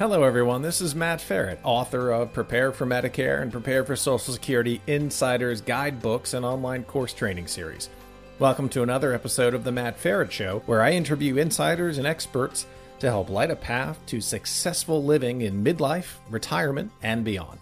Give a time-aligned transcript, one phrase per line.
[0.00, 0.62] Hello, everyone.
[0.62, 5.60] This is Matt Feret, author of Prepare for Medicare and Prepare for Social Security Insiders
[5.60, 7.90] Guidebooks and online course training series.
[8.38, 12.64] Welcome to another episode of The Matt Feret Show, where I interview insiders and experts
[13.00, 17.60] to help light a path to successful living in midlife, retirement, and beyond.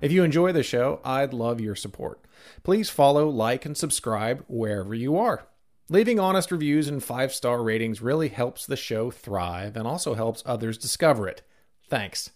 [0.00, 2.18] If you enjoy the show, I'd love your support.
[2.64, 5.46] Please follow, like, and subscribe wherever you are.
[5.88, 10.42] Leaving honest reviews and five star ratings really helps the show thrive and also helps
[10.44, 11.42] others discover it.
[11.88, 12.30] Thanks.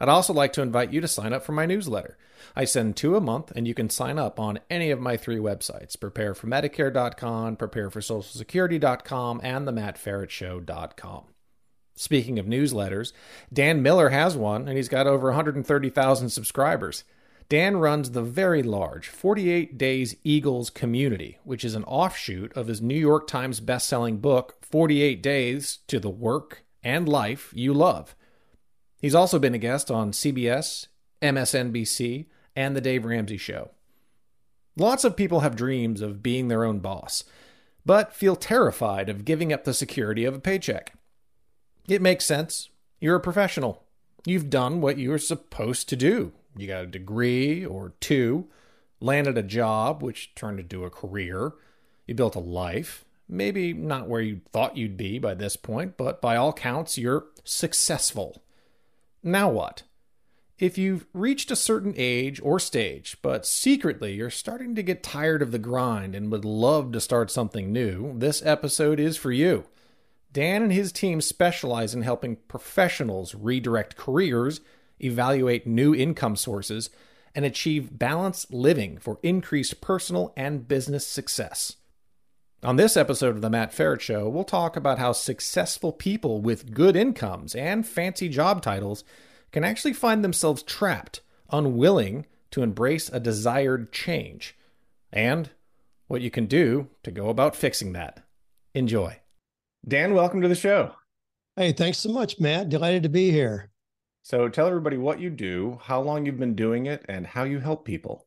[0.00, 2.16] I'd also like to invite you to sign up for my newsletter.
[2.56, 5.36] I send two a month, and you can sign up on any of my three
[5.36, 11.24] websites prepareformedicare.com, prepareforsocialsecurity.com, and themattferetshow.com.
[11.94, 13.12] Speaking of newsletters,
[13.52, 17.04] Dan Miller has one, and he's got over 130,000 subscribers.
[17.50, 22.80] Dan runs the very large 48 Days Eagles community, which is an offshoot of his
[22.80, 28.14] New York Times bestselling book, 48 Days to the Work and Life You Love.
[29.00, 30.86] He's also been a guest on CBS,
[31.20, 33.70] MSNBC, and The Dave Ramsey Show.
[34.76, 37.24] Lots of people have dreams of being their own boss,
[37.84, 40.92] but feel terrified of giving up the security of a paycheck.
[41.88, 42.68] It makes sense.
[43.00, 43.82] You're a professional.
[44.24, 46.32] You've done what you're supposed to do.
[46.56, 48.48] You got a degree or two,
[49.00, 51.52] landed a job, which turned into a career.
[52.06, 53.04] You built a life.
[53.28, 57.26] Maybe not where you thought you'd be by this point, but by all counts, you're
[57.44, 58.42] successful.
[59.22, 59.84] Now what?
[60.58, 65.40] If you've reached a certain age or stage, but secretly you're starting to get tired
[65.40, 69.64] of the grind and would love to start something new, this episode is for you.
[70.32, 74.60] Dan and his team specialize in helping professionals redirect careers,
[75.04, 76.90] evaluate new income sources,
[77.34, 81.76] and achieve balanced living for increased personal and business success.
[82.62, 86.74] On this episode of The Matt Feret Show, we'll talk about how successful people with
[86.74, 89.02] good incomes and fancy job titles
[89.50, 94.56] can actually find themselves trapped, unwilling to embrace a desired change,
[95.12, 95.50] and
[96.06, 98.24] what you can do to go about fixing that.
[98.74, 99.20] Enjoy.
[99.86, 100.94] Dan, welcome to the show.
[101.56, 102.68] Hey, thanks so much, Matt.
[102.68, 103.69] Delighted to be here.
[104.22, 107.58] So tell everybody what you do, how long you've been doing it, and how you
[107.58, 108.26] help people.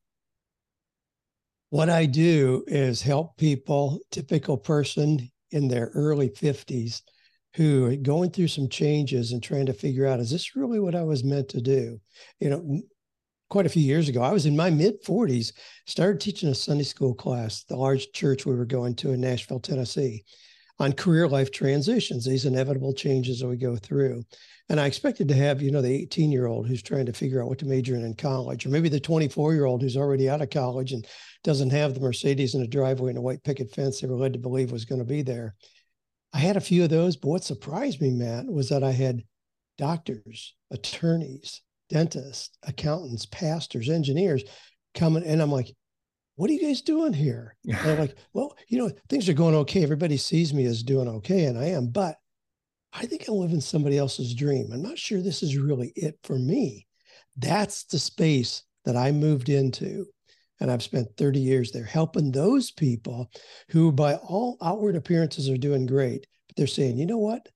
[1.70, 7.02] What I do is help people, typical person in their early 50s,
[7.56, 10.96] who are going through some changes and trying to figure out, is this really what
[10.96, 12.00] I was meant to do?
[12.40, 12.82] You know,
[13.50, 15.54] quite a few years ago, I was in my mid 40s,
[15.86, 19.60] started teaching a Sunday school class, the large church we were going to in Nashville,
[19.60, 20.24] Tennessee
[20.80, 24.24] on career life transitions, these inevitable changes that we go through.
[24.70, 27.42] And I expected to have, you know, the 18 year old who's trying to figure
[27.42, 30.30] out what to major in in college, or maybe the 24 year old who's already
[30.30, 31.06] out of college and
[31.44, 34.34] doesn't have the Mercedes in a driveway and a white picket fence they were led
[34.34, 35.56] to believe was going to be there.
[36.34, 39.24] I had a few of those, but what surprised me, Matt, was that I had
[39.78, 44.44] doctors, attorneys, dentists, accountants, pastors, engineers
[44.96, 45.76] coming, and I'm like,
[46.36, 47.56] what are you guys doing here?
[47.66, 49.84] And they're like, well, you know, things are going okay.
[49.84, 52.18] Everybody sees me as doing okay, and I am, but
[52.94, 54.70] I think I'm living somebody else's dream.
[54.72, 56.88] I'm not sure this is really it for me.
[57.38, 60.06] That's the space that I moved into.
[60.60, 63.30] And I've spent 30 years there helping those people
[63.70, 66.28] who, by all outward appearances, are doing great.
[66.48, 67.50] But they're saying, you know what?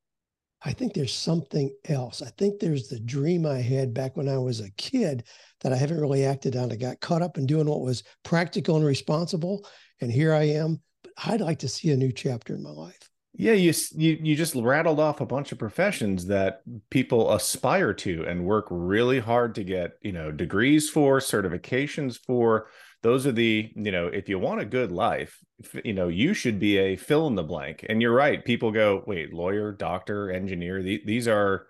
[0.67, 2.21] I think there's something else.
[2.21, 5.23] I think there's the dream I had back when I was a kid
[5.61, 6.73] that I haven't really acted on.
[6.73, 9.65] I got caught up in doing what was practical and responsible.
[10.01, 10.81] And here I am.
[11.03, 12.99] But I'd like to see a new chapter in my life.
[13.33, 18.25] Yeah, you you you just rattled off a bunch of professions that people aspire to
[18.27, 22.67] and work really hard to get, you know, degrees for, certifications for.
[23.03, 25.39] Those are the, you know, if you want a good life,
[25.83, 27.85] you know, you should be a fill in the blank.
[27.89, 28.43] And you're right.
[28.43, 30.81] People go, wait, lawyer, doctor, engineer.
[30.81, 31.67] these are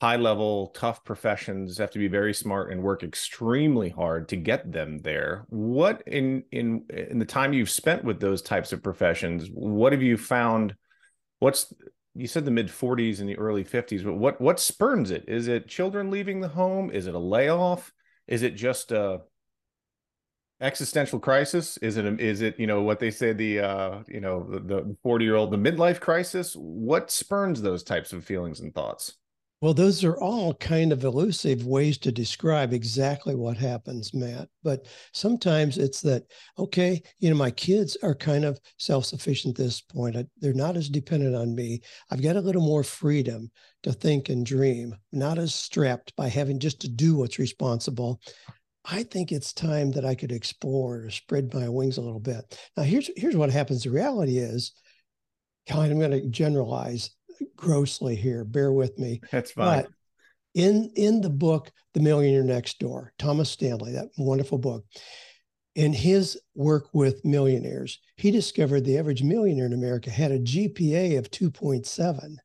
[0.00, 4.72] high level tough professions have to be very smart and work extremely hard to get
[4.72, 9.48] them there what in in in the time you've spent with those types of professions
[9.52, 10.74] what have you found
[11.40, 11.72] what's
[12.14, 15.48] you said the mid 40s and the early 50s but what what spurns it is
[15.48, 17.92] it children leaving the home is it a layoff
[18.26, 19.20] is it just a
[20.60, 24.46] existential crisis is it is it you know what they say the uh you know
[24.50, 29.16] the 40 year old the midlife crisis what spurns those types of feelings and thoughts
[29.62, 34.48] well, those are all kind of elusive ways to describe exactly what happens, Matt.
[34.62, 36.22] But sometimes it's that,
[36.58, 40.16] okay, you know, my kids are kind of self sufficient at this point.
[40.38, 41.82] They're not as dependent on me.
[42.10, 43.50] I've got a little more freedom
[43.82, 48.18] to think and dream, not as strapped by having just to do what's responsible.
[48.90, 52.58] I think it's time that I could explore or spread my wings a little bit.
[52.76, 53.84] Now, here's here's what happens.
[53.84, 54.72] The reality is,
[55.68, 57.10] kind I'm going to generalize
[57.56, 58.44] grossly here.
[58.44, 59.20] Bear with me.
[59.30, 59.82] That's fine.
[59.82, 59.90] But
[60.54, 64.84] in in the book, The Millionaire Next Door, Thomas Stanley, that wonderful book,
[65.74, 71.18] in his work with millionaires, he discovered the average millionaire in America had a GPA
[71.18, 72.36] of 2.7.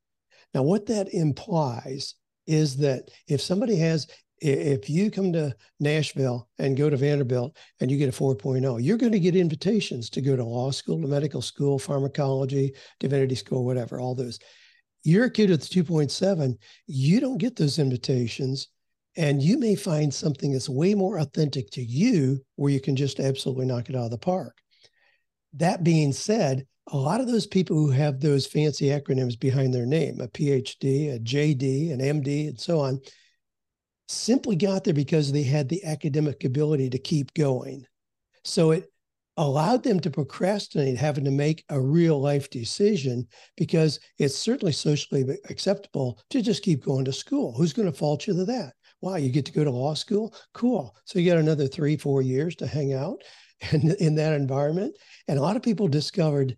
[0.54, 2.16] Now, what that implies
[2.48, 4.08] is that if somebody has
[4.40, 8.98] if you come to Nashville and go to Vanderbilt and you get a 4.0, you're
[8.98, 13.66] going to get invitations to go to law school, to medical school, pharmacology, divinity school,
[13.66, 14.40] whatever, all those.
[15.04, 16.56] You're a kid with 2.7,
[16.88, 18.68] you don't get those invitations.
[19.18, 23.22] And you may find something that's way more authentic to you where you can just
[23.22, 24.58] absolutely knock it out of the park.
[25.54, 29.86] That being said, a lot of those people who have those fancy acronyms behind their
[29.86, 33.00] name, a PhD, a JD, an MD, and so on,
[34.08, 37.86] simply got there because they had the academic ability to keep going.
[38.44, 38.92] So it
[39.38, 45.26] allowed them to procrastinate having to make a real life decision because it's certainly socially
[45.50, 47.54] acceptable to just keep going to school.
[47.54, 48.74] Who's going to fault you to that?
[49.02, 50.34] Wow, you get to go to law school?
[50.54, 50.96] Cool.
[51.06, 53.22] So you got another three, four years to hang out
[53.72, 54.96] in, in that environment.
[55.28, 56.56] And a lot of people discovered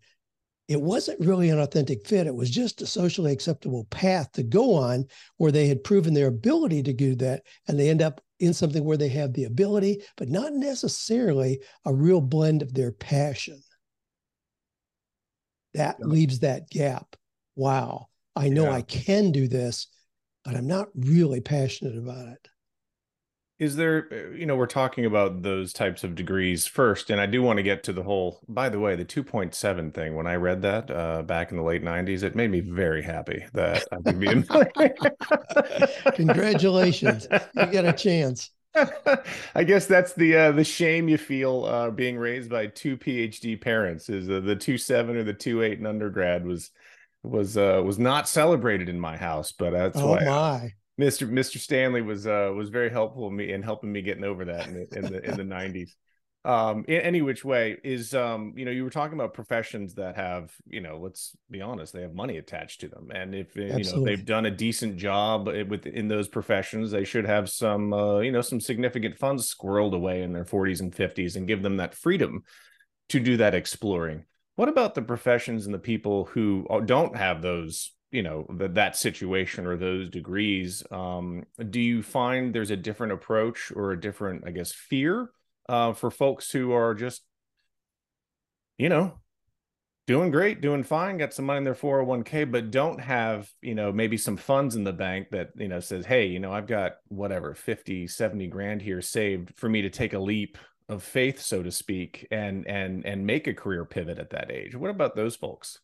[0.67, 2.27] it wasn't really an authentic fit.
[2.27, 5.05] It was just a socially acceptable path to go on
[5.37, 7.43] where they had proven their ability to do that.
[7.67, 11.93] And they end up in something where they have the ability, but not necessarily a
[11.93, 13.61] real blend of their passion.
[15.73, 16.05] That yeah.
[16.05, 17.15] leaves that gap.
[17.55, 18.73] Wow, I know yeah.
[18.73, 19.87] I can do this,
[20.43, 22.47] but I'm not really passionate about it
[23.59, 27.25] is there uh, you know we're talking about those types of degrees first and i
[27.25, 30.35] do want to get to the whole by the way the 2.7 thing when i
[30.35, 33.97] read that uh, back in the late 90s it made me very happy that i
[34.01, 34.43] could be in
[36.13, 37.27] congratulations.
[37.55, 38.51] You got a chance.
[39.55, 43.59] I guess that's the uh, the shame you feel uh, being raised by two phd
[43.61, 46.69] parents is uh, the 2.7 or the 2.8 in undergrad was
[47.23, 51.29] was uh was not celebrated in my house but that's oh why my Mr.
[51.29, 51.59] Mr.
[51.59, 54.73] Stanley was uh was very helpful in me in helping me getting over that in
[54.73, 55.95] the in the in the nineties.
[56.45, 60.15] Um, in any which way is um, you know, you were talking about professions that
[60.15, 63.81] have, you know, let's be honest, they have money attached to them, and if Absolutely.
[63.81, 68.19] you know they've done a decent job within those professions, they should have some, uh,
[68.19, 71.77] you know, some significant funds squirreled away in their forties and fifties, and give them
[71.77, 72.43] that freedom
[73.09, 74.23] to do that exploring.
[74.55, 78.75] What about the professions and the people who uh, don't have those you know that
[78.75, 83.99] that situation or those degrees um, do you find there's a different approach or a
[83.99, 85.29] different i guess fear
[85.69, 87.23] uh, for folks who are just
[88.77, 89.13] you know
[90.05, 93.91] doing great doing fine got some money in their 401k but don't have you know
[93.91, 96.93] maybe some funds in the bank that you know says hey you know i've got
[97.09, 100.57] whatever 50 70 grand here saved for me to take a leap
[100.89, 104.75] of faith so to speak and and and make a career pivot at that age.
[104.75, 105.79] What about those folks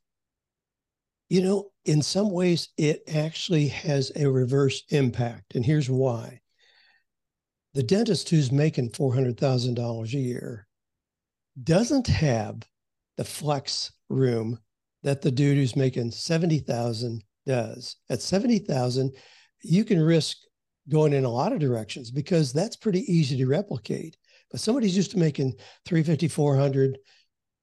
[1.34, 5.56] you know, in some ways, it actually has a reverse impact.
[5.56, 6.42] And here's why
[7.74, 10.68] the dentist who's making $400,000 a year
[11.64, 12.58] doesn't have
[13.18, 14.60] the flex room
[15.02, 17.96] that the dude who's making 70,000 does.
[18.12, 19.12] At 70,000,
[19.64, 20.38] you can risk
[20.88, 24.18] going in a lot of directions because that's pretty easy to replicate.
[24.52, 25.54] But somebody's used to making
[25.88, 27.00] 350, 400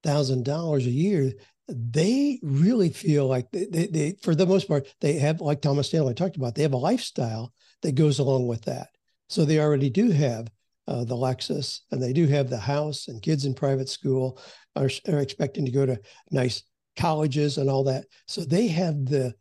[0.03, 1.33] thousand dollars a year,
[1.75, 5.89] they really feel like they, they, they, for the most part, they have, like Thomas
[5.89, 7.53] Stanley talked about, they have a lifestyle
[7.83, 8.89] that goes along with that.
[9.29, 10.49] So they already do have
[10.89, 14.41] uh, the Lexus and they do have the house and kids in private school
[14.77, 16.63] are, are expecting to go to nice
[16.97, 18.05] colleges and all that.
[18.27, 19.35] So they have the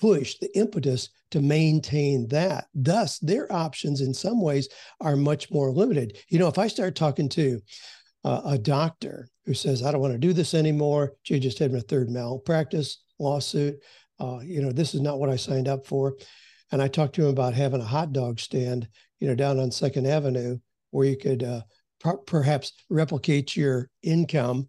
[0.00, 2.66] push, the impetus to maintain that.
[2.74, 4.68] Thus, their options in some ways
[5.00, 6.18] are much more limited.
[6.28, 7.60] You know, if I start talking to
[8.24, 11.14] uh, a doctor who says, I don't want to do this anymore.
[11.22, 13.82] She just had my third malpractice lawsuit.
[14.18, 16.16] Uh, you know, this is not what I signed up for.
[16.72, 19.70] And I talked to him about having a hot dog stand, you know, down on
[19.70, 20.58] Second Avenue
[20.90, 21.62] where you could uh,
[22.00, 24.68] per- perhaps replicate your income.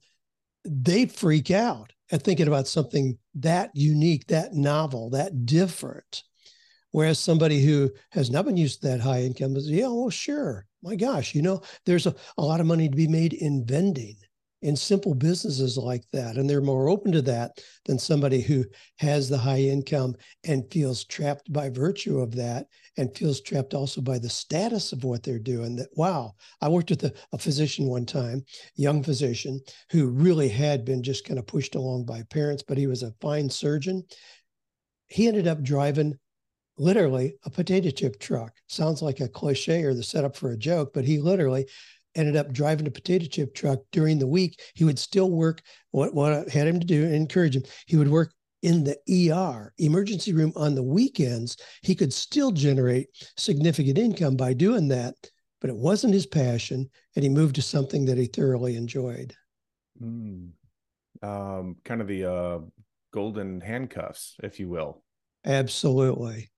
[0.63, 6.23] They freak out at thinking about something that unique, that novel, that different.
[6.91, 10.65] Whereas somebody who has not been used to that high income is, yeah, well, sure.
[10.83, 14.17] My gosh, you know, there's a, a lot of money to be made in vending
[14.61, 16.37] in simple businesses like that.
[16.37, 17.51] And they're more open to that
[17.85, 18.63] than somebody who
[18.99, 24.01] has the high income and feels trapped by virtue of that and feels trapped also
[24.01, 25.75] by the status of what they're doing.
[25.77, 28.43] That, wow, I worked with a, a physician one time,
[28.75, 29.59] young physician,
[29.91, 33.15] who really had been just kind of pushed along by parents, but he was a
[33.19, 34.03] fine surgeon.
[35.07, 36.19] He ended up driving
[36.81, 38.53] literally a potato chip truck.
[38.67, 41.67] Sounds like a cliche or the setup for a joke, but he literally
[42.15, 44.59] ended up driving a potato chip truck during the week.
[44.75, 45.61] He would still work
[45.91, 47.63] what, what I had him to do and encourage him.
[47.85, 53.07] He would work in the ER, emergency room on the weekends, he could still generate
[53.37, 55.15] significant income by doing that.
[55.59, 59.35] But it wasn't his passion, and he moved to something that he thoroughly enjoyed.
[60.01, 60.51] Mm.
[61.21, 62.59] Um, kind of the uh,
[63.11, 65.03] golden handcuffs, if you will.
[65.45, 66.50] Absolutely.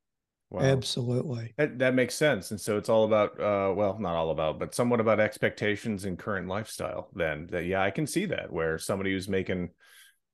[0.54, 0.62] Wow.
[0.62, 1.52] Absolutely.
[1.58, 2.52] That, that makes sense.
[2.52, 6.18] And so it's all about, uh, well, not all about, but somewhat about expectations and
[6.18, 7.10] current lifestyle.
[7.16, 9.72] Then that, yeah, I can see that where somebody who's making,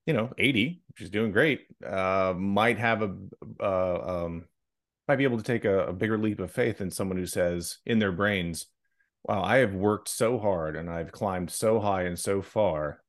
[0.05, 3.15] you know, 80, which is doing great, uh, might have a,
[3.61, 4.43] uh, um,
[5.07, 7.77] might be able to take a, a bigger leap of faith than someone who says
[7.85, 8.65] in their brains,
[9.23, 13.01] wow, I have worked so hard and I've climbed so high and so far.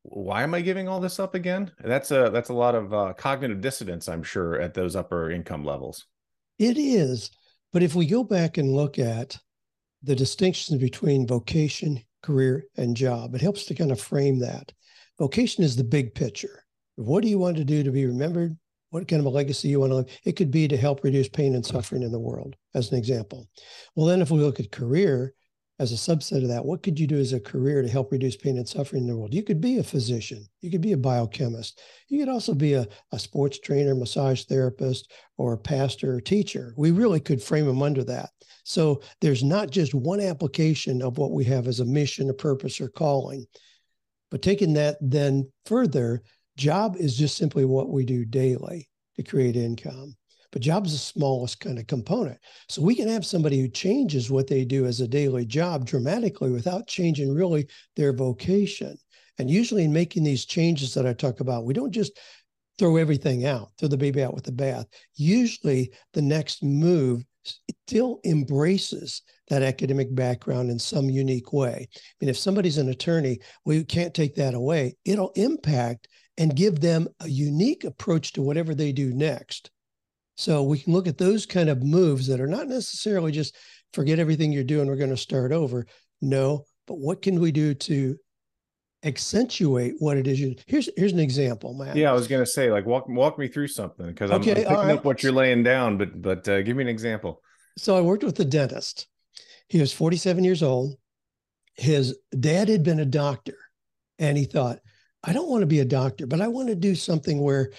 [0.00, 1.72] Why am I giving all this up again?
[1.78, 5.62] That's a that's a lot of uh, cognitive dissonance, I'm sure, at those upper income
[5.62, 6.06] levels.
[6.58, 7.30] It is.
[7.72, 9.38] But if we go back and look at
[10.02, 14.72] the distinctions between vocation, career, and job, it helps to kind of frame that.
[15.18, 16.64] Vocation is the big picture.
[16.96, 18.56] What do you want to do to be remembered?
[18.90, 20.18] What kind of a legacy you want to leave?
[20.24, 23.48] It could be to help reduce pain and suffering in the world, as an example.
[23.94, 25.34] Well, then if we look at career,
[25.80, 28.36] as a subset of that, what could you do as a career to help reduce
[28.36, 29.32] pain and suffering in the world?
[29.32, 32.86] You could be a physician, you could be a biochemist, you could also be a,
[33.12, 36.74] a sports trainer, massage therapist, or a pastor or teacher.
[36.76, 38.30] We really could frame them under that.
[38.64, 42.80] So there's not just one application of what we have as a mission, a purpose,
[42.80, 43.46] or calling.
[44.30, 46.22] But taking that then further,
[46.56, 50.17] job is just simply what we do daily to create income
[50.52, 52.38] but job's the smallest kind of component.
[52.68, 56.50] So we can have somebody who changes what they do as a daily job dramatically
[56.50, 58.96] without changing really their vocation.
[59.38, 62.18] And usually, in making these changes that I talk about, we don't just
[62.78, 64.86] throw everything out, throw the baby out with the bath.
[65.14, 67.24] Usually, the next move
[67.86, 71.88] still embraces that academic background in some unique way.
[71.94, 74.96] I mean, if somebody's an attorney, we can't take that away.
[75.04, 79.70] It'll impact and give them a unique approach to whatever they do next.
[80.38, 83.56] So we can look at those kind of moves that are not necessarily just
[83.92, 85.84] forget everything you're doing, we're going to start over.
[86.22, 88.16] No, but what can we do to
[89.02, 92.50] accentuate what it is you here's here's an example man yeah i was going to
[92.50, 94.90] say like walk walk me through something because I'm, okay, I'm picking right.
[94.98, 97.40] up what you're laying down but but uh, give me an example
[97.76, 99.06] so i worked with a dentist
[99.68, 100.96] he was 47 years old
[101.76, 103.56] his dad had been a doctor
[104.18, 104.80] and he thought
[105.22, 107.70] i don't want to be a doctor but i want to do something where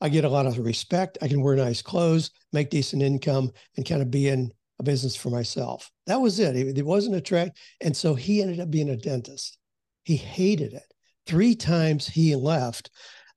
[0.00, 1.18] I get a lot of respect.
[1.20, 5.16] I can wear nice clothes, make decent income, and kind of be in a business
[5.16, 5.90] for myself.
[6.06, 6.56] That was it.
[6.56, 7.56] It wasn't a track.
[7.80, 9.58] And so he ended up being a dentist.
[10.04, 10.94] He hated it.
[11.26, 12.90] Three times he left.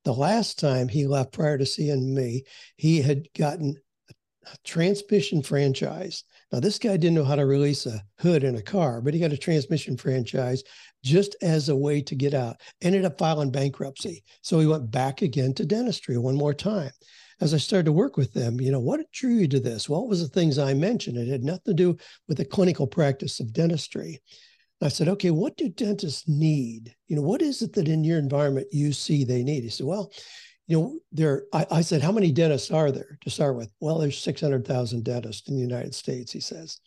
[0.06, 2.44] The last time he left prior to seeing me,
[2.75, 3.75] he had gotten
[4.10, 6.24] a transmission franchise.
[6.51, 9.20] Now, this guy didn't know how to release a hood in a car, but he
[9.20, 10.63] got a transmission franchise
[11.03, 12.60] just as a way to get out.
[12.81, 14.24] Ended up filing bankruptcy.
[14.41, 16.91] So he went back again to dentistry one more time.
[17.39, 19.89] As I started to work with them, you know, what drew you to this?
[19.89, 21.17] What was the things I mentioned.
[21.17, 24.22] It had nothing to do with the clinical practice of dentistry.
[24.84, 26.96] I said, okay, what do dentists need?
[27.08, 29.63] You know, what is it that in your environment you see they need?
[29.63, 30.12] He said, well,
[30.72, 33.72] you know, there, I, I said, how many dentists are there to start with?
[33.80, 36.80] Well, there's 600,000 dentists in the United States, he says.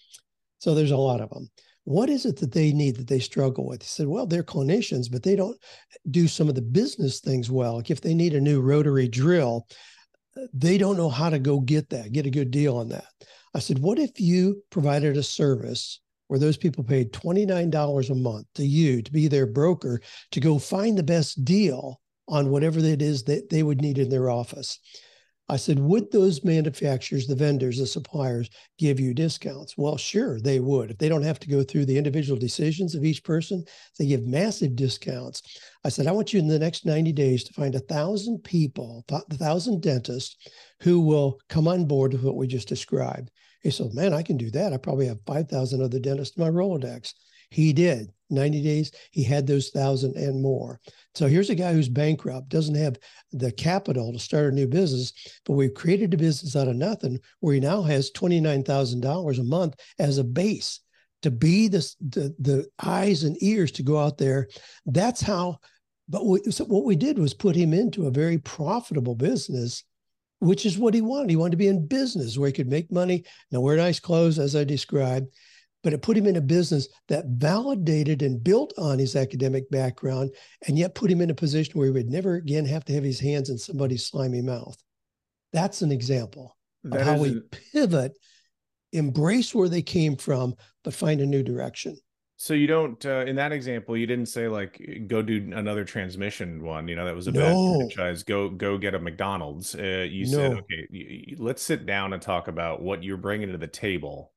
[0.58, 1.50] So there's a lot of them
[1.84, 3.82] what is it that they need that they struggle with?
[3.82, 5.56] He said, well, they're clinicians, but they don't
[6.10, 7.76] do some of the business things well.
[7.76, 9.66] Like if they need a new rotary drill,
[10.52, 13.06] they don't know how to go get that, get a good deal on that.
[13.54, 18.46] I said, what if you provided a service where those people paid $29 a month
[18.54, 20.00] to you to be their broker
[20.32, 24.08] to go find the best deal on whatever it is that they would need in
[24.08, 24.78] their office?
[25.46, 29.76] I said, would those manufacturers, the vendors, the suppliers give you discounts?
[29.76, 30.90] Well, sure, they would.
[30.90, 33.62] If they don't have to go through the individual decisions of each person,
[33.98, 35.42] they give massive discounts.
[35.84, 39.04] I said, I want you in the next 90 days to find a thousand people,
[39.10, 40.36] a thousand dentists
[40.80, 43.30] who will come on board with what we just described.
[43.60, 44.72] He said, man, I can do that.
[44.72, 47.12] I probably have 5,000 other dentists in my Rolodex.
[47.54, 48.10] He did.
[48.30, 50.80] 90 days, he had those thousand and more.
[51.14, 52.96] So here's a guy who's bankrupt, doesn't have
[53.32, 55.12] the capital to start a new business,
[55.44, 59.74] but we've created a business out of nothing where he now has $29,000 a month
[60.00, 60.80] as a base
[61.22, 64.48] to be the, the, eyes and ears to go out there.
[64.86, 65.58] That's how,
[66.08, 69.84] but we, so what we did was put him into a very profitable business
[70.40, 71.30] which is what he wanted.
[71.30, 74.38] He wanted to be in business where he could make money, now wear nice clothes,
[74.38, 75.28] as I described,
[75.84, 80.30] but it put him in a business that validated and built on his academic background
[80.66, 83.04] and yet put him in a position where he would never again have to have
[83.04, 84.76] his hands in somebody's slimy mouth.
[85.52, 87.40] That's an example that of how we
[87.72, 88.18] pivot,
[88.92, 91.96] embrace where they came from, but find a new direction.
[92.36, 96.64] So you don't uh, in that example you didn't say like go do another transmission
[96.64, 97.40] one you know that was a No.
[97.40, 102.20] bad franchise go go get a McDonald's uh, you said okay let's sit down and
[102.20, 104.33] talk about what you're bringing to the table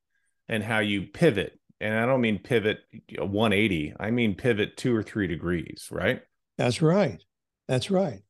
[0.48, 2.78] and how you pivot and I don't mean pivot
[3.18, 6.22] 180 I mean pivot 2 or 3 degrees right
[6.56, 7.22] That's right.
[7.68, 8.22] That's right.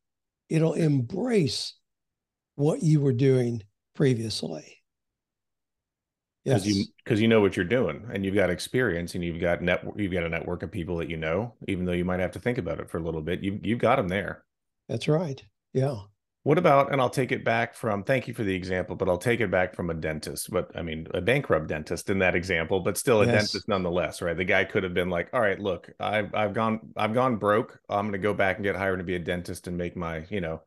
[0.48, 1.74] It'll embrace
[2.56, 3.62] what you were doing
[3.94, 4.82] previously.
[6.44, 9.40] because Yes, you because you know what you're doing and you've got experience and you've
[9.40, 12.20] got network you've got a network of people that you know even though you might
[12.20, 14.44] have to think about it for a little bit you you've got them there
[14.88, 15.42] that's right.
[15.74, 16.00] Yeah.
[16.48, 19.18] What about, and I'll take it back from, thank you for the example, but I'll
[19.18, 22.80] take it back from a dentist, but I mean, a bankrupt dentist in that example,
[22.80, 23.34] but still a Yes.
[23.34, 24.34] dentist nonetheless, right?
[24.34, 27.78] The guy could have been like, all right, look, I've, I've gone, I've gone broke.
[27.90, 30.24] I'm going to go back and get hired to be a dentist and make my,
[30.30, 30.62] you know,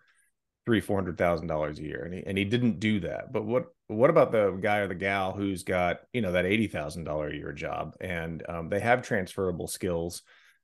[0.68, 2.04] three, four hundred thousand dollars a year.
[2.04, 3.34] And he, and he didn't do that.
[3.34, 7.32] But what, what about the guy or the gal who's got, you know, that $80,000
[7.32, 10.22] a year job and um, they have transferable skills,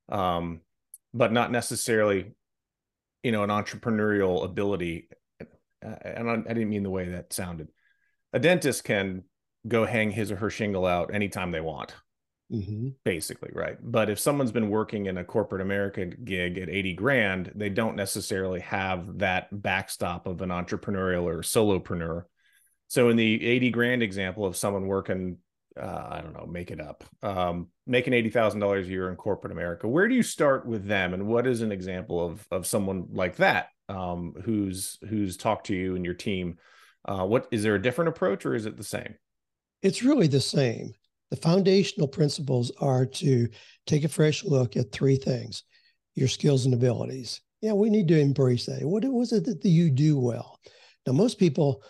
[0.09, 0.61] um,
[1.11, 2.33] but not necessarily
[3.27, 5.09] you know an entrepreneurial ability.
[5.85, 7.67] Uh, and I, I didn't mean the way that sounded.
[8.31, 9.25] A dentist can
[9.67, 11.93] go hang his or her shingle out anytime they want
[12.49, 13.77] hmm basically right?
[13.81, 17.97] But if someone's been working in a corporate america gig at 80 grand they don't
[17.97, 22.23] necessarily have that backstop of an entrepreneurial or solopreneur.
[22.87, 25.39] So in the 80 grand example of someone working
[25.77, 29.87] uh, i don't know make it up um, making $80000 a year in corporate america
[29.87, 33.35] where do you start with them and what is an example of of someone like
[33.37, 36.57] that um, who's who's talked to you and your team
[37.05, 39.15] uh, what is there a different approach or is it the same
[39.81, 40.93] It's really the same.
[41.29, 43.47] The foundational principles are to
[43.85, 45.63] take a fresh look at three things
[46.15, 47.41] your skills and abilities.
[47.61, 48.83] Yeah, we need to embrace that.
[48.83, 50.59] What was it that you do well?
[51.05, 51.83] Now, most people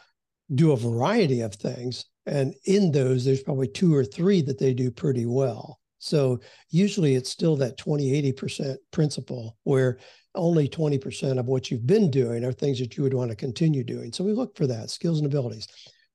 [0.54, 4.74] do a variety of things, and in those, there's probably two or three that they
[4.74, 5.77] do pretty well.
[6.00, 6.40] So
[6.70, 10.00] usually it's still that 20, 80% principle where
[10.36, 13.84] only 20% of what you've been doing are things that you would want to continue
[13.84, 14.14] doing.
[14.14, 15.68] So we look for that skills and abilities,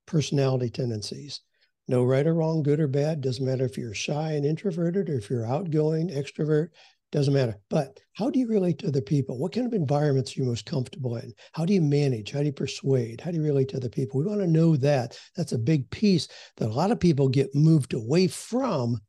[0.05, 1.41] personality tendencies.
[1.89, 3.19] No right or wrong, good or bad.
[3.19, 6.69] Doesn't matter if you're shy and introverted or if you're outgoing, extrovert,
[7.11, 7.59] doesn't matter.
[7.69, 9.37] But how do you relate to other people?
[9.37, 11.33] What kind of environments are you most comfortable in?
[11.51, 12.31] How do you manage?
[12.31, 13.19] How do you persuade?
[13.19, 14.19] How do you relate to other people?
[14.19, 15.17] We want to know that.
[15.35, 18.99] That's a big piece that a lot of people get moved away from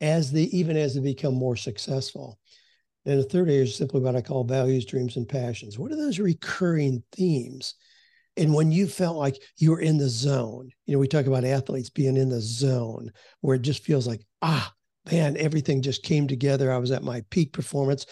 [0.00, 2.38] as they even as they become more successful.
[3.04, 5.78] And the third area is simply what I call values, dreams, and passions.
[5.78, 7.74] What are those recurring themes?
[8.36, 11.44] And when you felt like you were in the zone, you know, we talk about
[11.44, 14.72] athletes being in the zone where it just feels like, ah,
[15.10, 16.70] man, everything just came together.
[16.70, 18.06] I was at my peak performance.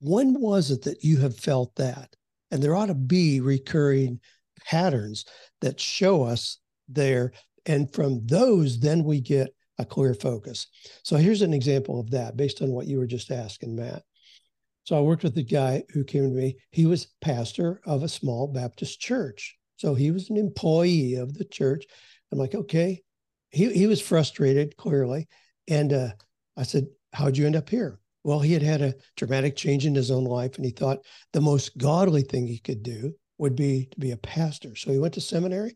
[0.00, 2.14] When was it that you have felt that?
[2.50, 4.20] And there ought to be recurring
[4.64, 5.24] patterns
[5.62, 7.32] that show us there.
[7.66, 10.66] And from those, then we get a clear focus.
[11.02, 14.02] So here's an example of that based on what you were just asking, Matt.
[14.84, 16.56] So I worked with a guy who came to me.
[16.70, 19.56] He was pastor of a small Baptist church.
[19.76, 21.84] So he was an employee of the church.
[22.32, 23.02] I'm like, okay.
[23.50, 25.28] He, he was frustrated, clearly.
[25.66, 26.10] And uh,
[26.56, 27.98] I said, How'd you end up here?
[28.22, 31.40] Well, he had had a dramatic change in his own life, and he thought the
[31.40, 34.76] most godly thing he could do would be to be a pastor.
[34.76, 35.74] So he went to seminary,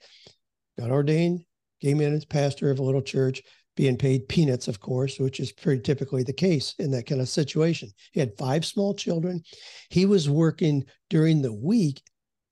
[0.79, 1.45] got ordained,
[1.81, 3.43] came in as pastor of a little church,
[3.77, 7.29] being paid peanuts, of course, which is pretty typically the case in that kind of
[7.29, 7.91] situation.
[8.13, 9.43] He had five small children.
[9.91, 12.03] He was working during the week,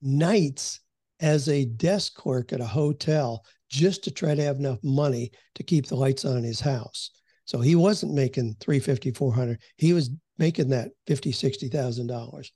[0.00, 0.80] nights
[1.20, 5.62] as a desk clerk at a hotel just to try to have enough money to
[5.62, 7.10] keep the lights on in his house.
[7.44, 9.60] So he wasn't making 350, 400.
[9.76, 12.52] He was making that 50, 60,000 dollars.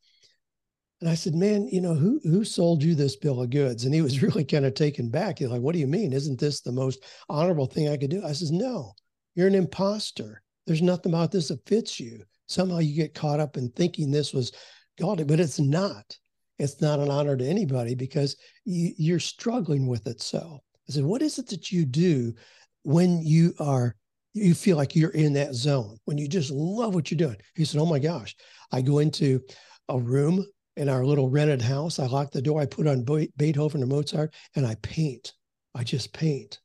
[1.01, 3.85] And I said, man, you know, who who sold you this bill of goods?
[3.85, 5.39] And he was really kind of taken back.
[5.39, 6.13] He's like, what do you mean?
[6.13, 8.25] Isn't this the most honorable thing I could do?
[8.25, 8.93] I says, no,
[9.35, 10.43] you're an imposter.
[10.67, 12.23] There's nothing about this that fits you.
[12.47, 14.53] Somehow you get caught up in thinking this was
[14.99, 16.17] godly, but it's not.
[16.59, 20.23] It's not an honor to anybody because you, you're struggling with it.
[20.23, 22.33] So I said, what is it that you do
[22.83, 23.95] when you are
[24.33, 27.37] you feel like you're in that zone when you just love what you're doing?
[27.55, 28.35] He said, oh my gosh,
[28.73, 29.41] I go into
[29.89, 30.45] a room
[30.77, 31.99] in our little rented house.
[31.99, 32.61] I lock the door.
[32.61, 33.05] I put on
[33.37, 35.33] Beethoven or Mozart and I paint.
[35.75, 36.61] I just paint.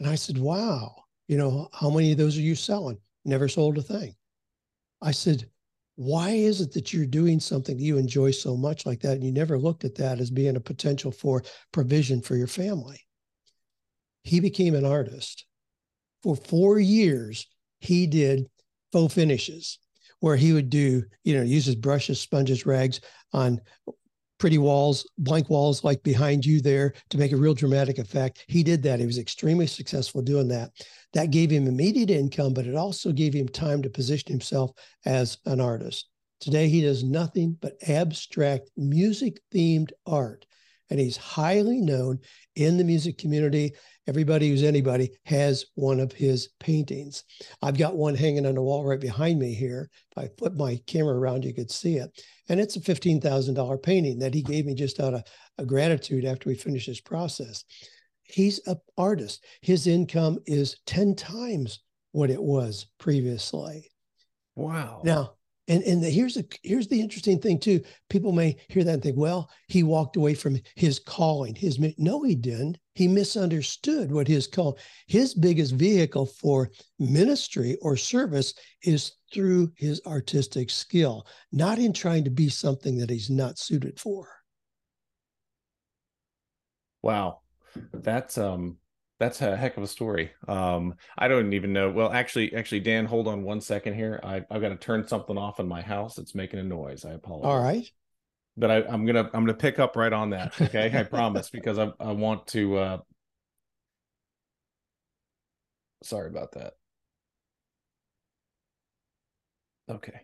[0.00, 0.94] And I said, wow,
[1.28, 2.98] you know, how many of those are you selling?
[3.24, 4.14] Never sold a thing.
[5.00, 5.48] I said,
[5.96, 9.12] why is it that you're doing something you enjoy so much like that?
[9.12, 13.00] And you never looked at that as being a potential for provision for your family.
[14.24, 15.44] He became an artist.
[16.22, 17.46] For four years,
[17.78, 18.46] he did
[18.92, 19.78] faux finishes
[20.24, 23.02] where he would do, you know, use his brushes, sponges, rags
[23.34, 23.60] on
[24.38, 28.42] pretty walls, blank walls like behind you there to make a real dramatic effect.
[28.48, 29.00] He did that.
[29.00, 30.70] He was extremely successful doing that.
[31.12, 34.70] That gave him immediate income, but it also gave him time to position himself
[35.04, 36.08] as an artist.
[36.40, 40.46] Today, he does nothing but abstract music themed art,
[40.90, 42.18] and he's highly known
[42.56, 43.72] in the music community.
[44.06, 47.24] Everybody who's anybody has one of his paintings.
[47.62, 49.88] I've got one hanging on the wall right behind me here.
[50.12, 52.10] If I put my camera around, you could see it.
[52.48, 55.24] And it's a $15,000 painting that he gave me just out of,
[55.58, 57.64] of gratitude after we finished this process.
[58.24, 59.44] He's an artist.
[59.62, 61.80] His income is 10 times
[62.12, 63.90] what it was previously.
[64.54, 65.00] Wow.
[65.04, 65.34] Now,
[65.66, 67.80] and and the, here's the here's the interesting thing too.
[68.10, 71.54] People may hear that and think, well, he walked away from his calling.
[71.54, 72.78] His no, he didn't.
[72.94, 74.78] He misunderstood what his call.
[75.06, 82.24] His biggest vehicle for ministry or service is through his artistic skill, not in trying
[82.24, 84.28] to be something that he's not suited for.
[87.02, 87.40] Wow,
[87.92, 88.76] that's um
[89.20, 90.32] that's a heck of a story.
[90.48, 91.90] Um, I don't even know.
[91.90, 94.20] Well, actually, actually, Dan, hold on one second here.
[94.22, 96.18] I, I've got to turn something off in my house.
[96.18, 97.04] It's making a noise.
[97.04, 97.48] I apologize.
[97.48, 97.88] All right.
[98.56, 100.60] But I, I'm gonna I'm gonna pick up right on that.
[100.60, 102.76] Okay, I promise because I I want to.
[102.76, 102.98] uh
[106.02, 106.74] Sorry about that.
[109.88, 110.20] Okay.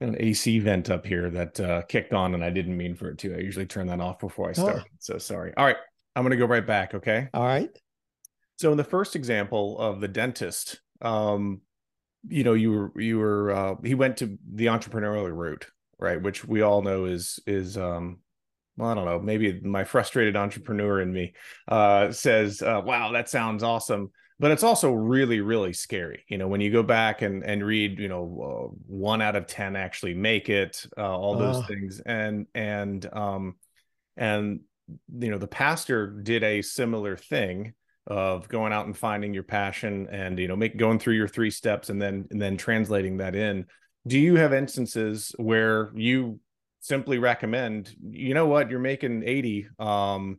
[0.00, 3.18] An AC vent up here that uh, kicked on, and I didn't mean for it
[3.18, 3.34] to.
[3.34, 4.82] I usually turn that off before I start.
[4.84, 4.88] Oh.
[5.00, 5.52] So sorry.
[5.56, 5.76] All right,
[6.18, 6.94] I'm going to go right back.
[6.94, 7.28] Okay.
[7.32, 7.70] All right.
[8.56, 11.60] So in the first example of the dentist, um,
[12.28, 16.20] you know, you were you were uh, he went to the entrepreneurial route, right?
[16.20, 18.18] Which we all know is is um,
[18.76, 21.34] well, I don't know, maybe my frustrated entrepreneur in me
[21.68, 26.24] uh, says, uh, "Wow, that sounds awesome." But it's also really, really scary.
[26.26, 29.46] You know, when you go back and and read, you know, uh, one out of
[29.46, 33.54] ten actually make it, uh, all those things, and and um,
[34.16, 34.62] and
[35.18, 37.74] you know the pastor did a similar thing
[38.06, 41.50] of going out and finding your passion and you know make going through your three
[41.50, 43.66] steps and then and then translating that in.
[44.06, 46.40] Do you have instances where you
[46.80, 48.70] simply recommend you know what?
[48.70, 50.38] You're making 80 um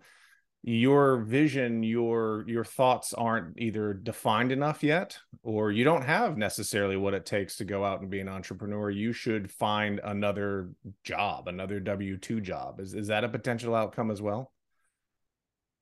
[0.61, 6.97] your vision your your thoughts aren't either defined enough yet or you don't have necessarily
[6.97, 8.89] what it takes to go out and be an entrepreneur.
[8.89, 10.69] You should find another
[11.03, 12.81] job another w2 job.
[12.81, 14.51] Is, is that a potential outcome as well?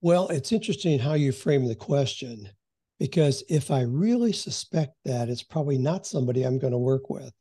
[0.02, 2.48] Well it's interesting how you frame the question
[3.00, 7.34] because if i really suspect that it's probably not somebody i'm going to work with.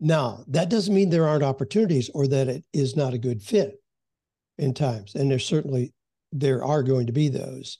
[0.00, 3.81] Now that doesn't mean there aren't opportunities or that it is not a good fit
[4.58, 5.92] in times and there's certainly
[6.32, 7.78] there are going to be those.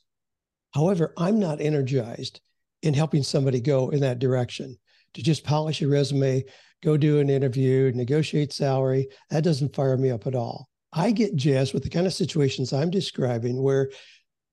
[0.74, 2.40] However i'm not energized
[2.82, 4.76] in helping somebody go in that direction.
[5.14, 6.44] To just polish a resume
[6.82, 10.68] go do an interview negotiate salary that doesn't fire me up at all.
[10.92, 13.90] I get jazzed with the kind of situations i'm describing where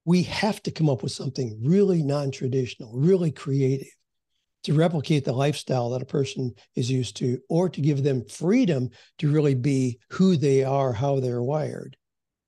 [0.06, 3.88] we have to come up with something really non-traditional really creative
[4.64, 8.90] to replicate the lifestyle that a person is used to or to give them freedom
[9.18, 11.96] to really be who they are how they're wired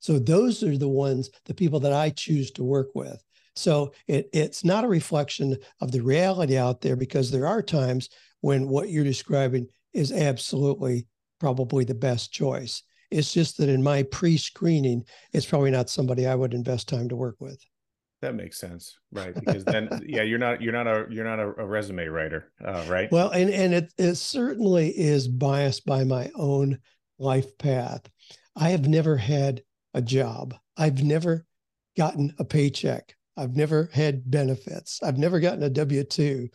[0.01, 3.23] so those are the ones, the people that I choose to work with.
[3.55, 8.09] So it, it's not a reflection of the reality out there because there are times
[8.41, 11.07] when what you're describing is absolutely
[11.39, 12.81] probably the best choice.
[13.11, 17.15] It's just that in my pre-screening, it's probably not somebody I would invest time to
[17.15, 17.61] work with.
[18.21, 19.35] That makes sense, right?
[19.35, 22.85] Because then, yeah, you're not you're not a you're not a, a resume writer, uh,
[22.87, 23.11] right?
[23.11, 26.79] Well, and and it it certainly is biased by my own
[27.17, 28.01] life path.
[28.55, 30.55] I have never had a job.
[30.77, 31.45] I've never
[31.97, 33.15] gotten a paycheck.
[33.37, 34.99] I've never had benefits.
[35.03, 36.49] I've never gotten a W 2.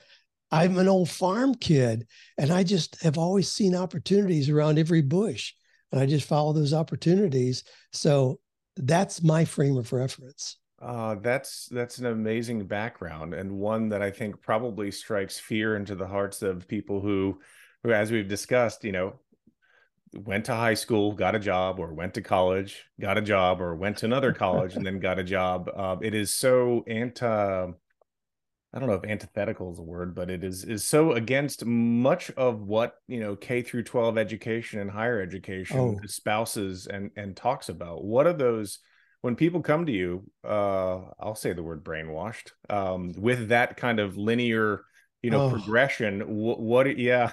[0.52, 2.06] I'm an old farm kid,
[2.38, 5.52] and I just have always seen opportunities around every bush,
[5.90, 7.64] and I just follow those opportunities.
[7.92, 8.38] So
[8.76, 10.58] that's my frame of reference.
[10.80, 15.94] Uh, that's that's an amazing background, and one that I think probably strikes fear into
[15.94, 17.40] the hearts of people who,
[17.82, 19.14] who, as we've discussed, you know,
[20.16, 23.74] went to high school, got a job, or went to college, got a job, or
[23.74, 25.70] went to another college and then got a job.
[25.74, 27.26] Uh, it is so anti.
[28.74, 32.30] I don't know if antithetical is a word, but it is is so against much
[32.32, 36.00] of what you know K through twelve education and higher education oh.
[36.04, 38.04] espouses and and talks about.
[38.04, 38.78] What are those?
[39.22, 43.98] When people come to you, uh, I'll say the word brainwashed um, with that kind
[43.98, 44.82] of linear
[45.22, 45.50] you know oh.
[45.50, 47.32] progression what, what yeah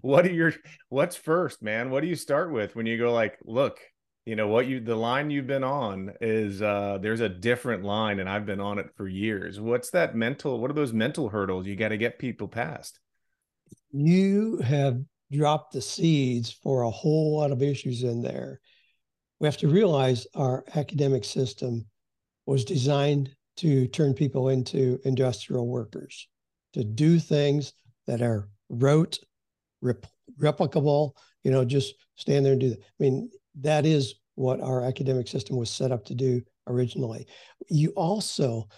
[0.00, 0.52] what are your
[0.88, 3.78] what's first man what do you start with when you go like look
[4.24, 8.20] you know what you the line you've been on is uh there's a different line
[8.20, 11.66] and i've been on it for years what's that mental what are those mental hurdles
[11.66, 13.00] you got to get people past
[13.92, 18.60] you have dropped the seeds for a whole lot of issues in there.
[19.40, 21.86] We have to realize our academic system
[22.46, 26.28] was designed to turn people into industrial workers,
[26.72, 27.72] to do things
[28.06, 29.18] that are rote,
[29.80, 30.06] rep-
[30.40, 31.12] replicable,
[31.44, 32.80] you know, just stand there and do that.
[32.80, 33.30] I mean,
[33.60, 37.26] that is what our academic system was set up to do originally.
[37.68, 38.68] You also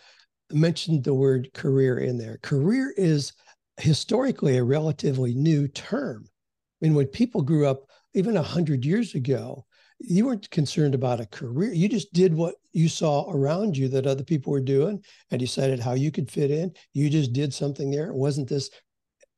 [0.52, 2.38] mentioned the word career in there.
[2.42, 3.32] Career is
[3.78, 6.24] historically a relatively new term.
[6.26, 9.64] I mean, when people grew up even 100 years ago,
[10.00, 11.72] you weren't concerned about a career.
[11.72, 15.80] You just did what you saw around you that other people were doing and decided
[15.80, 16.72] how you could fit in.
[16.92, 18.08] You just did something there.
[18.08, 18.70] It wasn't this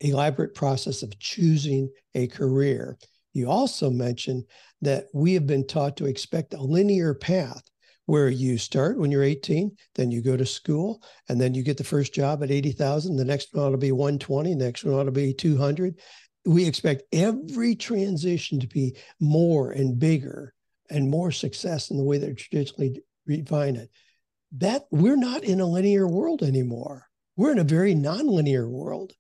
[0.00, 2.98] elaborate process of choosing a career.
[3.32, 4.44] You also mentioned
[4.82, 7.62] that we have been taught to expect a linear path
[8.06, 11.76] where you start when you're 18, then you go to school, and then you get
[11.76, 13.16] the first job at 80,000.
[13.16, 15.98] The next one ought to be 120, next one ought to be 200.
[16.46, 20.54] We expect every transition to be more and bigger
[20.88, 23.90] and more success in the way that traditionally define it.
[24.52, 27.06] That we're not in a linear world anymore.
[27.36, 29.12] We're in a very nonlinear world,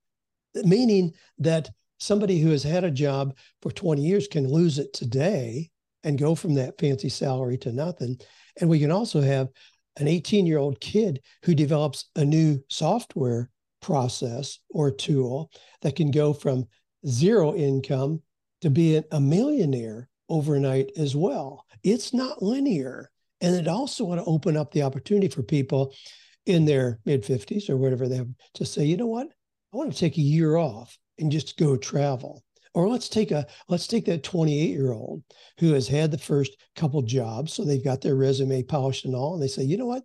[0.54, 5.70] meaning that somebody who has had a job for 20 years can lose it today
[6.04, 8.16] and go from that fancy salary to nothing.
[8.60, 9.48] And we can also have
[9.98, 13.50] an 18 year old kid who develops a new software
[13.82, 15.50] process or tool
[15.82, 16.66] that can go from
[17.06, 18.22] zero income
[18.62, 21.64] to being a millionaire overnight as well.
[21.82, 23.10] It's not linear.
[23.40, 25.94] And it also want to open up the opportunity for people
[26.46, 29.28] in their mid 50s or whatever they have to say, you know what?
[29.72, 32.42] I want to take a year off and just go travel
[32.76, 35.22] or let's take a let's take that 28 year old
[35.58, 39.34] who has had the first couple jobs so they've got their resume polished and all
[39.34, 40.04] and they say you know what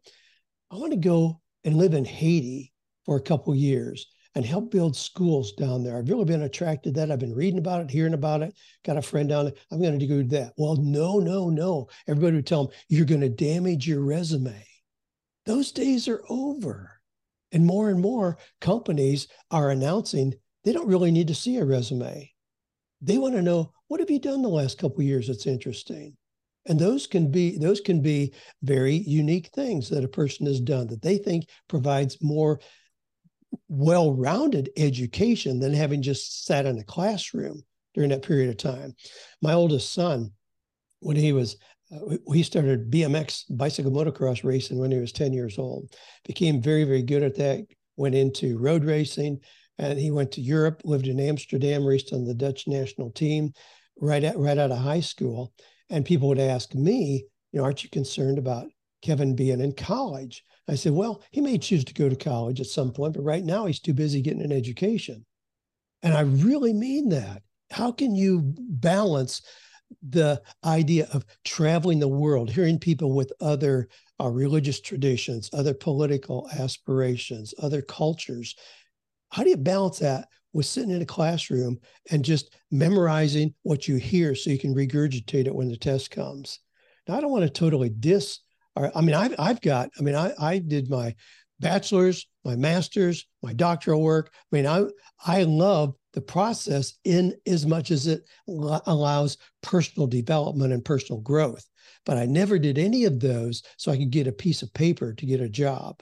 [0.71, 2.71] i want to go and live in haiti
[3.05, 5.97] for a couple years and help build schools down there.
[5.97, 7.11] I've really been attracted to that.
[7.11, 8.53] I've been reading about it hearing about it.
[8.85, 9.53] Got a friend down there.
[9.71, 10.53] I'm going to do that.
[10.57, 11.87] Well no no no.
[12.07, 14.65] Everybody would tell them you're going to damage your resume.
[15.45, 17.01] Those days are over.
[17.51, 22.31] And more and more companies are announcing they don't really need to see a resume.
[23.01, 26.15] They want to know what have you done the last couple years that's interesting?
[26.67, 30.87] And those can be those can be very unique things that a person has done
[30.87, 32.59] that they think provides more
[33.67, 37.61] well-rounded education than having just sat in a classroom
[37.93, 38.93] during that period of time
[39.41, 40.31] my oldest son
[40.99, 41.57] when he was
[41.93, 45.93] uh, he started bmx bicycle motocross racing when he was 10 years old
[46.25, 47.65] became very very good at that
[47.97, 49.39] went into road racing
[49.81, 53.51] and he went to Europe, lived in Amsterdam, raced on the Dutch national team
[53.99, 55.53] right at right out of high school.
[55.89, 58.67] And people would ask me, you know, aren't you concerned about
[59.01, 60.43] Kevin being in college?
[60.71, 63.43] I said, well, he may choose to go to college at some point, but right
[63.43, 65.25] now he's too busy getting an education.
[66.01, 67.43] And I really mean that.
[67.71, 69.41] How can you balance
[70.09, 76.49] the idea of traveling the world, hearing people with other uh, religious traditions, other political
[76.57, 78.55] aspirations, other cultures,
[79.31, 81.79] how do you balance that with sitting in a classroom
[82.11, 86.59] and just memorizing what you hear so you can regurgitate it when the test comes?
[87.07, 88.39] Now, I don't want to totally diss,
[88.75, 91.15] I mean, I've, I've got, I mean, I, I did my
[91.59, 94.31] bachelor's, my master's, my doctoral work.
[94.33, 94.85] I mean, I,
[95.25, 101.65] I love the process in as much as it allows personal development and personal growth.
[102.05, 105.13] But I never did any of those so I could get a piece of paper
[105.13, 106.01] to get a job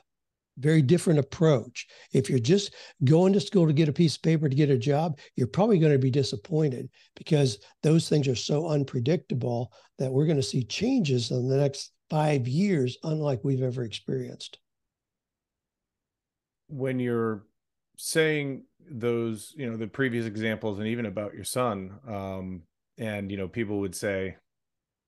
[0.59, 1.87] very different approach.
[2.13, 4.77] If you're just going to school to get a piece of paper to get a
[4.77, 10.25] job, you're probably going to be disappointed because those things are so unpredictable that we're
[10.25, 14.59] going to see changes in the next five years, unlike we've ever experienced.
[16.67, 17.43] When you're
[17.97, 22.61] saying those, you know, the previous examples, and even about your son, um,
[22.97, 24.37] and you know, people would say,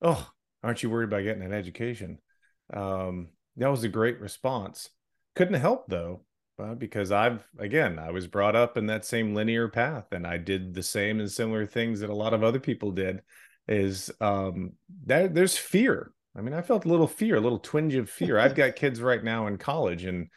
[0.01, 0.29] "Oh,
[0.63, 2.19] aren't you worried about getting an education?"
[2.73, 4.89] Um, that was a great response
[5.35, 6.21] couldn't help though
[6.59, 10.37] uh, because I've again I was brought up in that same linear path and I
[10.37, 13.21] did the same and similar things that a lot of other people did
[13.67, 14.73] is um
[15.05, 16.11] that there's fear.
[16.35, 18.39] I mean I felt a little fear, a little twinge of fear.
[18.39, 20.27] I've got kids right now in college and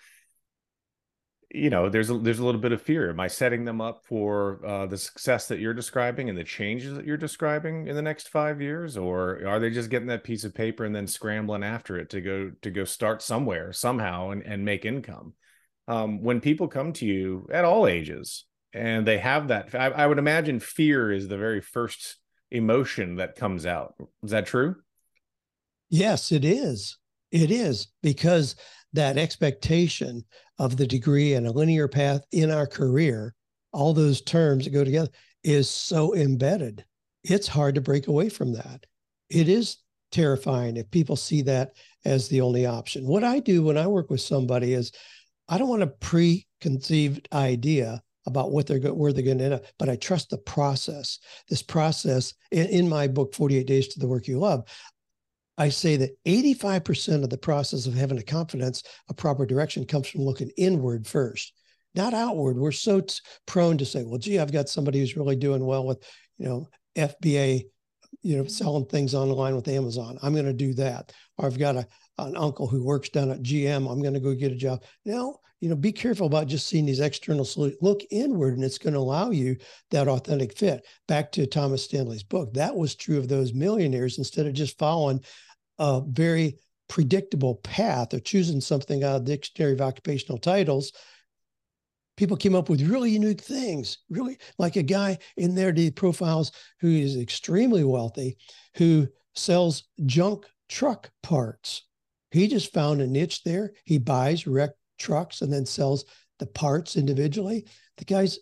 [1.51, 3.11] you know there's a, there's a little bit of fear.
[3.11, 6.97] Am i setting them up for uh, the success that you're describing and the changes
[6.97, 8.97] that you're describing in the next five years?
[8.97, 12.21] Or are they just getting that piece of paper and then scrambling after it to
[12.21, 15.35] go to go start somewhere somehow and, and make income?
[15.87, 20.07] Um, when people come to you at all ages and they have that I, I
[20.07, 22.17] would imagine fear is the very first
[22.51, 23.95] emotion that comes out.
[24.25, 24.77] Is that true
[25.95, 26.99] yes it is
[27.31, 28.55] it is because
[28.95, 30.25] that expectation
[30.59, 33.35] of the degree and a linear path in our career,
[33.73, 35.11] all those terms that go together,
[35.43, 36.85] is so embedded.
[37.25, 38.87] It's hard to break away from that.
[39.29, 39.79] It is
[40.13, 41.73] terrifying if people see that
[42.05, 43.05] as the only option.
[43.05, 44.93] What I do when I work with somebody is
[45.49, 49.65] I don't want a preconceived idea about what they're where they're going to end up,
[49.79, 51.19] but I trust the process.
[51.49, 54.65] This process in, in my book, 48 Days to the Work You Love,
[55.57, 60.09] I say that 85% of the process of having a confidence, a proper direction comes
[60.09, 61.53] from looking inward first,
[61.95, 62.57] not outward.
[62.57, 65.87] We're so t- prone to say, well, gee, I've got somebody who's really doing well
[65.87, 66.03] with,
[66.39, 67.65] you know, FBA
[68.23, 70.19] you know, selling things online with Amazon.
[70.23, 71.13] I'm going to do that.
[71.37, 71.87] Or I've got a,
[72.19, 73.91] an uncle who works down at GM.
[73.91, 74.83] I'm going to go get a job.
[75.05, 77.81] Now, you know, be careful about just seeing these external solutions.
[77.81, 79.57] Look inward, and it's going to allow you
[79.91, 80.87] that authentic fit.
[81.07, 84.19] Back to Thomas Stanley's book, that was true of those millionaires.
[84.19, 85.21] Instead of just following
[85.79, 86.59] a very
[86.89, 90.93] predictable path or choosing something out of the dictionary of occupational titles,
[92.17, 96.53] people came up with really unique things really like a guy in there the profiles
[96.81, 98.37] who is extremely wealthy
[98.77, 101.83] who sells junk truck parts.
[102.31, 103.73] He just found a niche there.
[103.85, 106.05] He buys wrecked trucks and then sells
[106.39, 107.67] the parts individually.
[107.97, 108.39] The guy's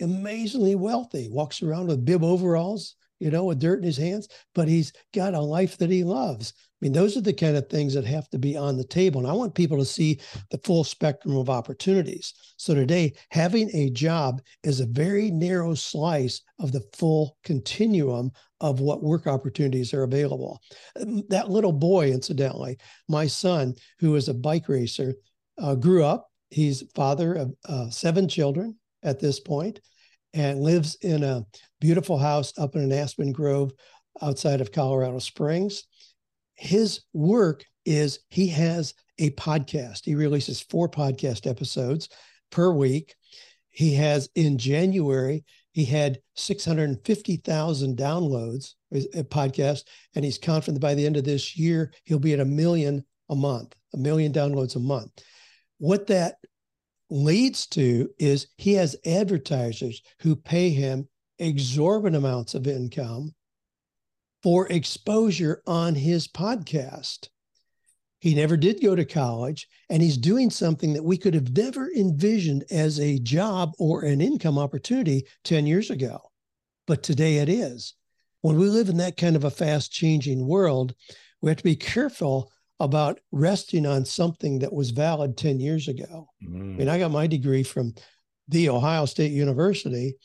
[0.00, 4.68] amazingly wealthy walks around with bib overalls you know, with dirt in his hands, but
[4.68, 6.52] he's got a life that he loves.
[6.56, 9.20] I mean, those are the kind of things that have to be on the table.
[9.20, 12.34] And I want people to see the full spectrum of opportunities.
[12.58, 18.80] So today, having a job is a very narrow slice of the full continuum of
[18.80, 20.60] what work opportunities are available.
[21.00, 22.76] Um, that little boy, incidentally,
[23.08, 25.14] my son, who is a bike racer,
[25.58, 26.28] uh, grew up.
[26.50, 29.80] He's father of uh, seven children at this point
[30.34, 31.44] and lives in a
[31.80, 33.72] beautiful house up in an aspen grove
[34.22, 35.84] outside of Colorado Springs.
[36.54, 40.04] His work is he has a podcast.
[40.04, 42.08] He releases four podcast episodes
[42.50, 43.14] per week.
[43.68, 49.82] He has in January, he had 650,000 downloads, a uh, podcast,
[50.14, 53.34] and he's confident by the end of this year, he'll be at a million a
[53.36, 55.10] month, a million downloads a month.
[55.76, 56.36] What that
[57.10, 63.34] leads to is he has advertisers who pay him exorbitant amounts of income
[64.42, 67.28] for exposure on his podcast.
[68.20, 71.90] He never did go to college, and he's doing something that we could have never
[71.92, 76.18] envisioned as a job or an income opportunity 10 years ago.
[76.86, 77.94] But today it is.
[78.40, 80.94] When we live in that kind of a fast changing world,
[81.40, 86.28] we have to be careful about resting on something that was valid 10 years ago.
[86.42, 86.74] Mm.
[86.74, 87.94] I mean, I got my degree from
[88.48, 90.16] the Ohio State University,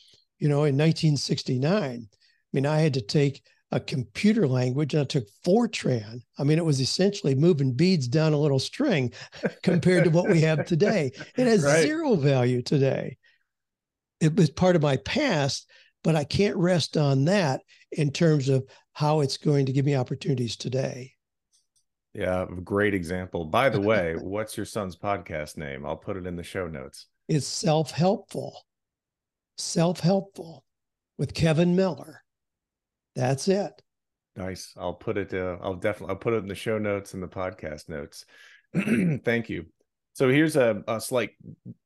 [0.42, 1.70] you know, in 1969.
[1.72, 2.08] I
[2.52, 6.20] mean, I had to take a computer language and I took Fortran.
[6.36, 9.12] I mean, it was essentially moving beads down a little string
[9.62, 11.12] compared to what we have today.
[11.36, 11.82] It has right.
[11.82, 13.18] zero value today.
[14.20, 15.70] It was part of my past,
[16.02, 17.60] but I can't rest on that
[17.92, 21.12] in terms of how it's going to give me opportunities today.
[22.14, 23.44] Yeah, great example.
[23.44, 25.86] By the way, what's your son's podcast name?
[25.86, 27.06] I'll put it in the show notes.
[27.28, 28.64] It's Self Helpful.
[29.58, 30.64] Self Helpful
[31.18, 32.22] with Kevin Miller.
[33.14, 33.72] That's it.
[34.36, 34.72] Nice.
[34.76, 35.34] I'll put it.
[35.34, 36.14] Uh, I'll definitely.
[36.14, 38.24] I'll put it in the show notes and the podcast notes.
[39.24, 39.66] Thank you.
[40.14, 41.30] So here's a, a slight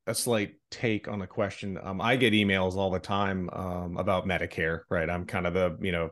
[0.06, 1.78] a slight take on the question.
[1.82, 4.80] Um, I get emails all the time um, about Medicare.
[4.88, 5.08] Right.
[5.08, 6.10] I'm kind of a you know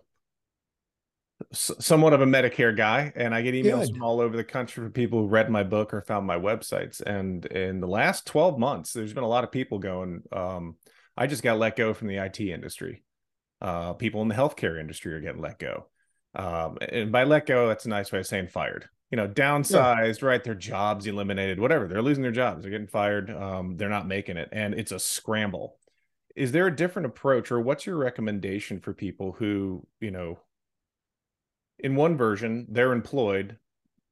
[1.53, 3.95] somewhat of a Medicare guy, and I get emails Good.
[3.95, 7.01] from all over the country from people who read my book or found my websites.
[7.01, 10.77] And in the last 12 months, there's been a lot of people going, um,
[11.17, 13.03] I just got let go from the IT industry.
[13.61, 15.87] Uh, people in the healthcare industry are getting let go.
[16.35, 18.89] Um, and by let go, that's a nice way of saying fired.
[19.11, 20.29] You know, downsized, yeah.
[20.29, 20.43] right?
[20.43, 21.87] Their jobs eliminated, whatever.
[21.87, 22.63] They're losing their jobs.
[22.63, 23.31] They're getting fired.
[23.31, 24.49] Um, they're not making it.
[24.51, 25.77] And it's a scramble.
[26.35, 30.41] Is there a different approach, or what's your recommendation for people who, you know,
[31.79, 33.59] in one version they're employed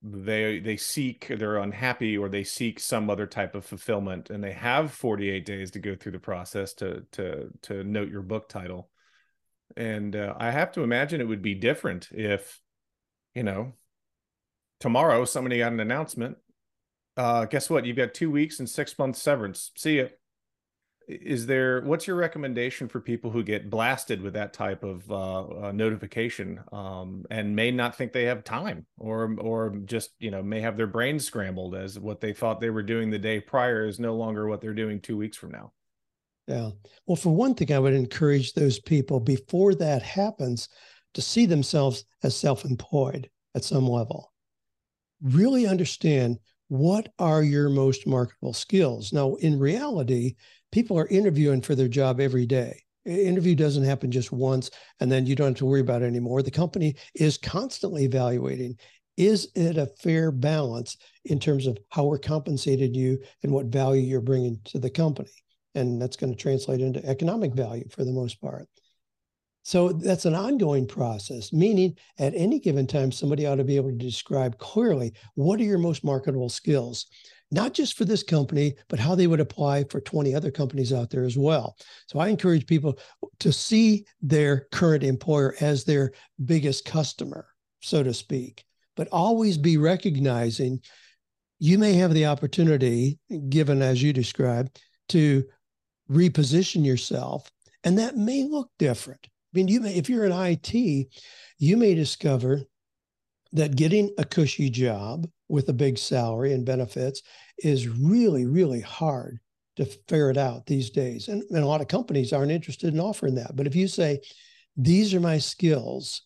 [0.02, 4.52] they they seek they're unhappy or they seek some other type of fulfillment and they
[4.52, 8.90] have 48 days to go through the process to to to note your book title.
[9.76, 12.60] And uh, i have to imagine it would be different if
[13.34, 13.72] you know
[14.80, 16.36] tomorrow somebody got an announcement
[17.16, 17.86] uh guess what?
[17.86, 19.70] You've got two weeks and six months severance.
[19.76, 20.10] See you
[21.08, 25.66] is there what's your recommendation for people who get blasted with that type of uh,
[25.66, 30.42] uh, notification um, and may not think they have time or or just you know
[30.42, 33.86] may have their brains scrambled as what they thought they were doing the day prior
[33.86, 35.72] is no longer what they're doing two weeks from now?
[36.46, 36.70] Yeah.
[37.06, 40.68] Well for one thing i would encourage those people before that happens
[41.14, 44.32] to see themselves as self-employed at some level.
[45.22, 46.38] Really understand
[46.72, 50.34] what are your most marketable skills now in reality
[50.72, 52.82] people are interviewing for their job every day.
[53.04, 56.42] Interview doesn't happen just once and then you don't have to worry about it anymore.
[56.42, 58.76] The company is constantly evaluating
[59.18, 60.96] is it a fair balance
[61.26, 65.28] in terms of how we're compensated you and what value you're bringing to the company?
[65.74, 68.66] And that's going to translate into economic value for the most part.
[69.64, 73.90] So that's an ongoing process, meaning at any given time, somebody ought to be able
[73.90, 77.06] to describe clearly what are your most marketable skills,
[77.52, 81.10] not just for this company, but how they would apply for 20 other companies out
[81.10, 81.76] there as well.
[82.08, 82.98] So I encourage people
[83.38, 86.12] to see their current employer as their
[86.44, 87.46] biggest customer,
[87.80, 88.64] so to speak,
[88.96, 90.80] but always be recognizing
[91.60, 95.44] you may have the opportunity, given as you described, to
[96.10, 97.48] reposition yourself,
[97.84, 101.08] and that may look different mean, you may, if you're in IT,
[101.58, 102.62] you may discover
[103.52, 107.22] that getting a cushy job with a big salary and benefits
[107.58, 109.38] is really, really hard
[109.76, 111.28] to ferret out these days.
[111.28, 113.54] And, and a lot of companies aren't interested in offering that.
[113.54, 114.20] But if you say,
[114.76, 116.22] these are my skills,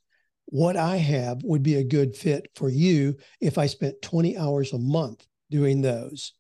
[0.47, 4.72] what I have would be a good fit for you if I spent 20 hours
[4.72, 6.33] a month doing those.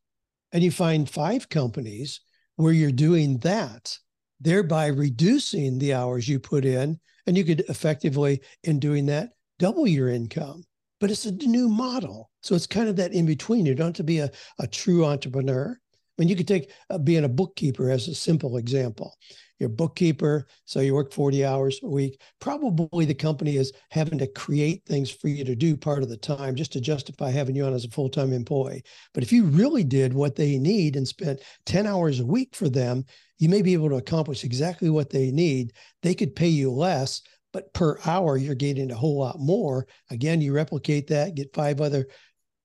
[0.52, 2.20] And you find five companies
[2.54, 3.98] where you're doing that
[4.40, 6.98] thereby reducing the hours you put in.
[7.26, 10.64] And you could effectively, in doing that, double your income.
[11.00, 12.30] But it's a new model.
[12.42, 13.66] So it's kind of that in between.
[13.66, 15.76] You don't have to be a, a true entrepreneur.
[16.18, 19.14] I mean, you could take uh, being a bookkeeper as a simple example.
[19.58, 22.20] You're a bookkeeper, so you work 40 hours a week.
[22.40, 26.16] Probably the company is having to create things for you to do part of the
[26.16, 28.82] time just to justify having you on as a full time employee.
[29.14, 32.68] But if you really did what they need and spent 10 hours a week for
[32.68, 33.04] them,
[33.38, 35.72] you may be able to accomplish exactly what they need.
[36.02, 39.86] They could pay you less, but per hour, you're getting a whole lot more.
[40.10, 42.06] Again, you replicate that, get five other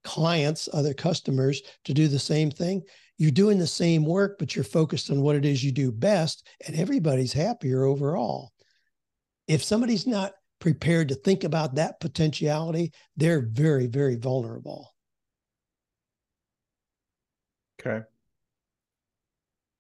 [0.04, 2.82] clients, other customers to do the same thing.
[3.22, 6.50] You're doing the same work, but you're focused on what it is you do best,
[6.66, 8.52] and everybody's happier overall.
[9.48, 14.96] If somebody's not prepared to think about that potentiality, they're very, very vulnerable.
[17.80, 18.04] Okay.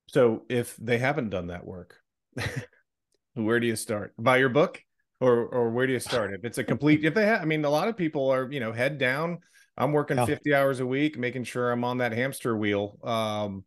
[0.09, 1.95] So if they haven't done that work,
[3.33, 4.13] where do you start?
[4.19, 4.79] Buy your book,
[5.19, 6.31] or or where do you start?
[6.31, 8.59] If it's a complete, if they have, I mean, a lot of people are you
[8.59, 9.39] know head down.
[9.77, 10.25] I'm working yeah.
[10.25, 13.63] 50 hours a week, making sure I'm on that hamster wheel, um,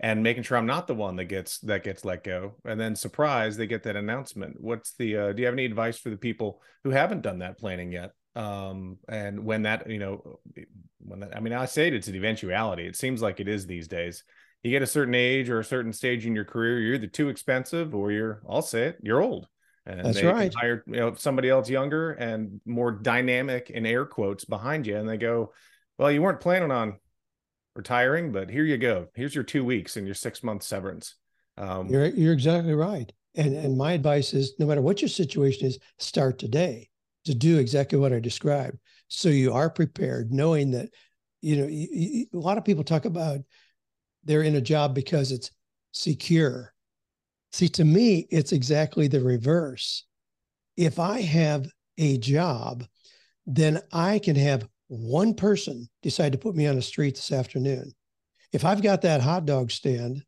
[0.00, 2.56] and making sure I'm not the one that gets that gets let go.
[2.64, 4.56] And then surprise, they get that announcement.
[4.60, 5.16] What's the?
[5.16, 8.12] Uh, do you have any advice for the people who haven't done that planning yet?
[8.34, 10.40] Um, and when that you know,
[11.00, 12.86] when that, I mean, I say it's an eventuality.
[12.86, 14.24] It seems like it is these days
[14.62, 17.28] you get a certain age or a certain stage in your career, you're either too
[17.28, 19.46] expensive or you're, I'll say it, you're old.
[19.86, 20.52] And That's right.
[20.54, 25.08] Hire you know somebody else younger and more dynamic in air quotes behind you, and
[25.08, 25.52] they go,
[25.98, 26.98] "Well, you weren't planning on
[27.74, 29.08] retiring, but here you go.
[29.14, 31.16] Here's your two weeks and your six month severance."
[31.56, 33.10] Um, you're you're exactly right.
[33.34, 36.88] And and my advice is, no matter what your situation is, start today
[37.24, 38.78] to do exactly what I described,
[39.08, 40.90] so you are prepared, knowing that
[41.40, 43.40] you know you, you, a lot of people talk about
[44.24, 45.50] they're in a job because it's
[45.92, 46.74] secure.
[47.52, 50.04] See, to me, it's exactly the reverse.
[50.76, 51.66] If I have
[51.98, 52.84] a job,
[53.46, 57.92] then I can have one person decide to put me on the street this afternoon.
[58.52, 60.24] If I've got that hot dog stand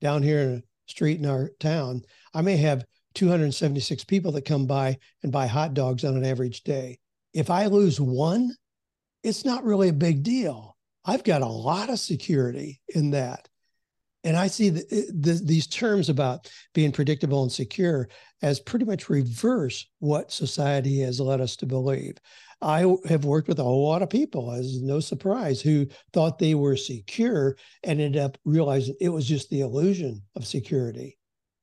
[0.00, 2.02] down here in a street in our town,
[2.32, 6.62] I may have 276 people that come by and buy hot dogs on an average
[6.62, 6.98] day.
[7.32, 8.52] If I lose one,
[9.22, 10.76] it's not really a big deal.
[11.04, 13.48] I've got a lot of security in that.
[14.24, 18.08] And I see the, the, these terms about being predictable and secure
[18.42, 22.16] as pretty much reverse what society has led us to believe.
[22.62, 26.54] I have worked with a whole lot of people, as no surprise, who thought they
[26.54, 31.18] were secure and ended up realizing it was just the illusion of security.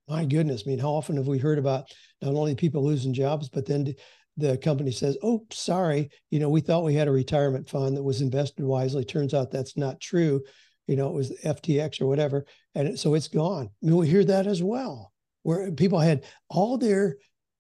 [0.07, 1.85] My goodness, I mean, how often have we heard about
[2.21, 3.95] not only people losing jobs, but then
[4.37, 8.03] the company says, "Oh, sorry, you know, we thought we had a retirement fund that
[8.03, 9.03] was invested wisely.
[9.03, 10.41] Turns out that's not true.
[10.87, 14.25] You know, it was FTX or whatever, and so it's gone." I mean, we hear
[14.25, 15.11] that as well,
[15.43, 17.17] where people had all their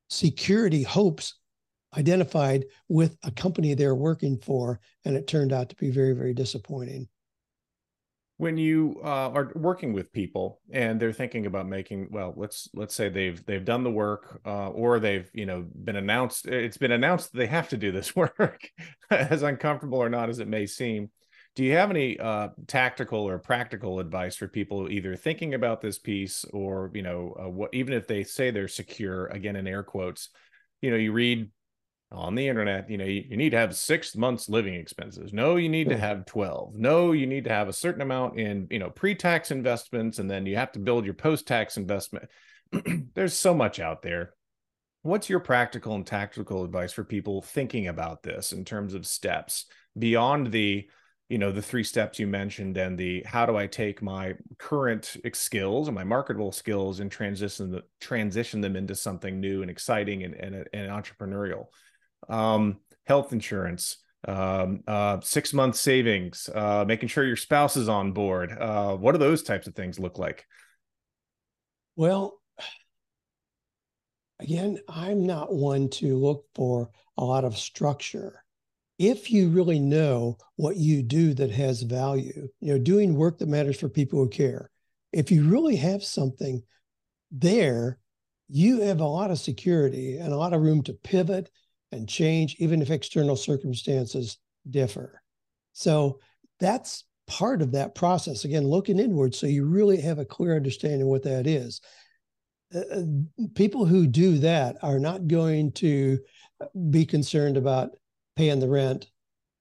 [0.09, 1.35] security hopes
[1.97, 6.33] identified with a company they're working for, and it turned out to be very, very
[6.33, 7.07] disappointing
[8.41, 12.95] when you uh, are working with people and they're thinking about making well let's let's
[12.95, 16.91] say they've they've done the work uh, or they've you know been announced it's been
[16.91, 18.67] announced that they have to do this work
[19.11, 21.11] as uncomfortable or not as it may seem
[21.55, 25.99] do you have any uh, tactical or practical advice for people either thinking about this
[25.99, 29.83] piece or you know uh, what even if they say they're secure again in air
[29.83, 30.29] quotes
[30.81, 31.49] you know you read
[32.11, 35.31] on the internet, you know, you, you, need to have six months living expenses.
[35.31, 36.75] No, you need to have 12.
[36.75, 40.45] No, you need to have a certain amount in, you know, pre-tax investments, and then
[40.45, 42.27] you have to build your post-tax investment.
[43.13, 44.33] there's so much out there.
[45.03, 49.65] What's your practical and tactical advice for people thinking about this in terms of steps
[49.97, 50.89] beyond the
[51.31, 55.15] you know the three steps you mentioned and the how do i take my current
[55.33, 60.23] skills and my marketable skills and transition the, transition them into something new and exciting
[60.23, 61.67] and, and, and entrepreneurial?
[62.27, 68.11] Um, health insurance um, uh, six month savings uh, making sure your spouse is on
[68.11, 70.45] board uh, what do those types of things look like?
[71.95, 72.39] Well
[74.39, 78.43] again i'm not one to look for a lot of structure
[79.01, 83.47] if you really know what you do that has value, you know, doing work that
[83.47, 84.69] matters for people who care,
[85.11, 86.61] if you really have something
[87.31, 87.97] there,
[88.47, 91.49] you have a lot of security and a lot of room to pivot
[91.91, 94.37] and change, even if external circumstances
[94.69, 95.23] differ.
[95.73, 96.19] So
[96.59, 98.45] that's part of that process.
[98.45, 101.81] Again, looking inward, so you really have a clear understanding of what that is.
[102.73, 103.01] Uh, uh
[103.55, 106.19] people who do that are not going to
[106.91, 107.95] be concerned about
[108.35, 109.07] paying the rent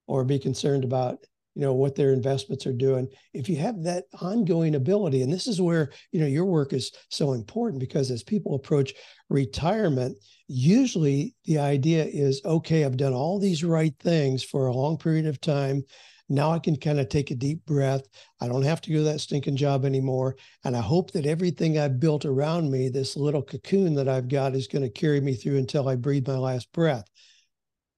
[0.06, 1.18] or be concerned about
[1.54, 3.08] you know what their investments are doing.
[3.34, 6.92] If you have that ongoing ability and this is where you know your work is
[7.08, 8.94] so important because as people approach
[9.28, 10.16] retirement
[10.48, 15.26] usually the idea is okay i've done all these right things for a long period
[15.26, 15.82] of time.
[16.28, 18.02] Now i can kind of take a deep breath.
[18.40, 20.36] I don't have to do that stinking job anymore.
[20.64, 24.54] And i hope that everything i've built around me this little cocoon that i've got
[24.54, 27.04] is going to carry me through until i breathe my last breath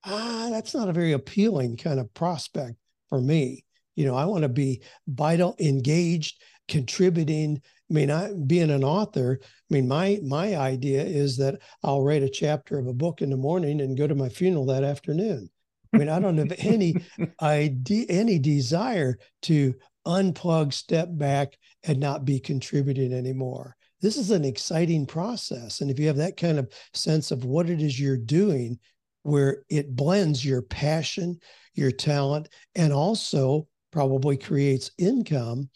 [0.05, 2.77] ah, that's not a very appealing kind of prospect
[3.09, 3.65] for me.
[3.95, 7.61] You know, I want to be vital, engaged, contributing.
[7.91, 9.39] I mean, I being an author.
[9.43, 13.31] I mean, my my idea is that I'll write a chapter of a book in
[13.31, 15.51] the morning and go to my funeral that afternoon.
[15.93, 16.95] I mean, I don't have any
[17.43, 19.75] idea, any desire to
[20.07, 23.77] unplug, step back, and not be contributing anymore.
[24.01, 27.69] This is an exciting process, and if you have that kind of sense of what
[27.69, 28.81] it is you're doing,
[29.23, 31.39] where it blends your passion,
[31.75, 35.69] your talent, and also probably creates income,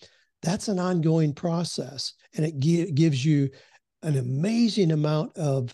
[0.42, 2.14] that's an ongoing process.
[2.34, 3.50] And it gi- gives you
[4.02, 5.72] an amazing amount of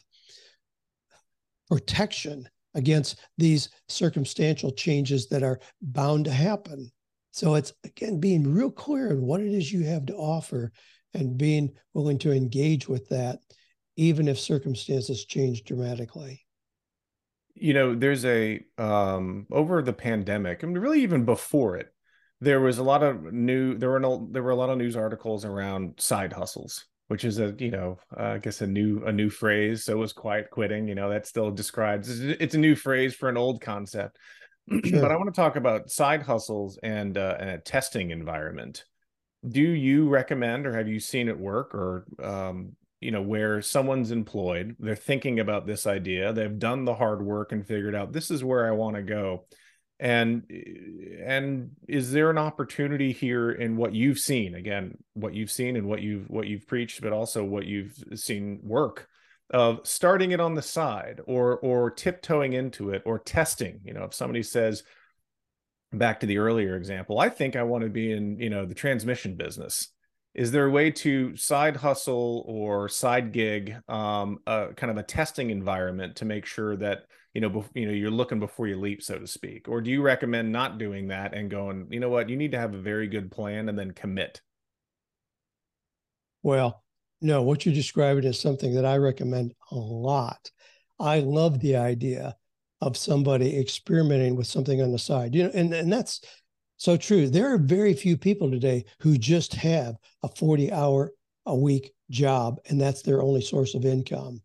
[1.68, 6.90] protection against these circumstantial changes that are bound to happen.
[7.30, 10.72] So it's again being real clear on what it is you have to offer
[11.14, 13.40] and being willing to engage with that,
[13.96, 16.41] even if circumstances change dramatically
[17.54, 21.92] you know there's a um over the pandemic I mean really even before it
[22.40, 24.96] there was a lot of new there were no there were a lot of news
[24.96, 29.12] articles around side hustles which is a you know uh, i guess a new a
[29.12, 32.74] new phrase so it was quiet quitting you know that still describes it's a new
[32.74, 34.16] phrase for an old concept
[34.84, 35.00] sure.
[35.00, 38.84] but i want to talk about side hustles and uh, and a testing environment
[39.48, 42.72] do you recommend or have you seen it work or um,
[43.02, 47.52] you know where someone's employed they're thinking about this idea they've done the hard work
[47.52, 49.44] and figured out this is where i want to go.
[50.00, 50.50] And
[51.24, 54.56] and is there an opportunity here in what you've seen?
[54.56, 58.58] Again what you've seen and what you've what you've preached but also what you've seen
[58.64, 59.06] work
[59.50, 63.80] of starting it on the side or or tiptoeing into it or testing.
[63.84, 64.82] You know if somebody says
[65.92, 68.74] back to the earlier example i think i want to be in you know the
[68.74, 69.91] transmission business
[70.34, 75.02] is there a way to side hustle or side gig um, a kind of a
[75.02, 77.04] testing environment to make sure that
[77.34, 79.68] you know bef- you know you're looking before you leap so to speak?
[79.68, 82.28] Or do you recommend not doing that and going you know what?
[82.28, 84.40] You need to have a very good plan and then commit
[86.42, 86.82] well
[87.20, 90.50] no what you're describing is something that i recommend a lot.
[90.98, 92.36] I love the idea
[92.80, 96.20] of somebody experimenting with something on the side you know and, and that's
[96.82, 97.28] so true.
[97.28, 101.12] There are very few people today who just have a 40 hour
[101.46, 104.42] a week job and that's their only source of income.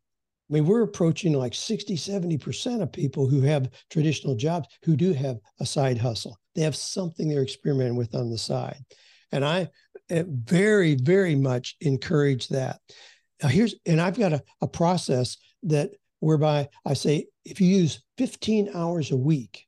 [0.47, 5.13] I mean, we're approaching like 60, 70% of people who have traditional jobs who do
[5.13, 6.37] have a side hustle.
[6.53, 8.85] They have something they're experimenting with on the side.
[9.31, 9.69] And I
[10.11, 12.81] eh, very, very much encourage that.
[13.41, 18.03] Now, here's, and I've got a, a process that whereby I say if you use
[18.19, 19.66] 15 hours a week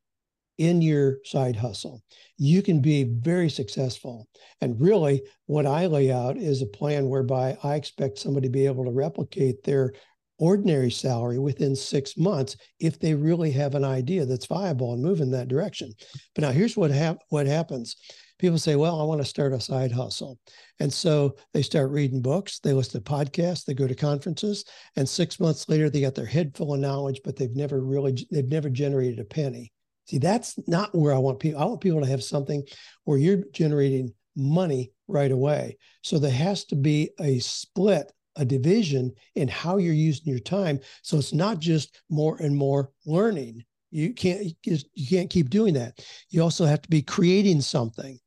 [0.60, 2.04] in your side hustle,
[2.38, 4.28] you can be very successful.
[4.62, 8.66] And really, what I lay out is a plan whereby I expect somebody to be
[8.66, 9.94] able to replicate their
[10.38, 15.22] ordinary salary within six months if they really have an idea that's viable and move
[15.22, 15.92] in that direction.
[16.36, 17.96] But now here's what hap- what happens.
[18.38, 20.40] People say, "Well, I want to start a side hustle,"
[20.80, 24.64] and so they start reading books, they listen to podcasts, they go to conferences,
[24.96, 28.26] and six months later, they got their head full of knowledge, but they've never really
[28.32, 29.74] they've never generated a penny.
[30.10, 31.62] See, that's not where I want people.
[31.62, 32.64] I want people to have something
[33.04, 35.78] where you're generating money right away.
[36.02, 40.80] So there has to be a split a division in how you're using your time.
[41.04, 43.66] So it's not just more and more learning.
[43.92, 46.00] You can't you can't keep doing that.
[46.30, 48.18] You also have to be creating something.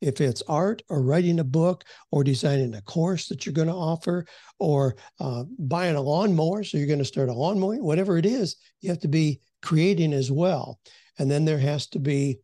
[0.00, 3.74] If it's art or writing a book or designing a course that you're going to
[3.74, 4.26] offer
[4.58, 8.56] or uh, buying a lawnmower, so you're going to start a lawnmower, whatever it is,
[8.80, 10.78] you have to be creating as well.
[11.18, 12.38] And then there has to be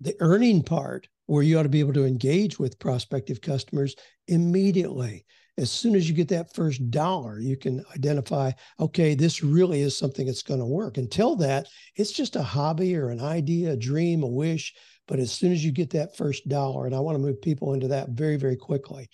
[0.00, 3.94] the earning part where you ought to be able to engage with prospective customers
[4.28, 5.24] immediately
[5.56, 8.50] as soon as you get that first dollar, you can identify,
[8.80, 10.98] okay, this really is something that's going to work.
[10.98, 14.74] Until that, it's just a hobby or an idea, a dream, a wish.
[15.06, 17.74] But as soon as you get that first dollar, and I want to move people
[17.74, 19.08] into that very, very quickly.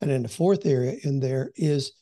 [0.00, 1.92] And then the fourth area in there is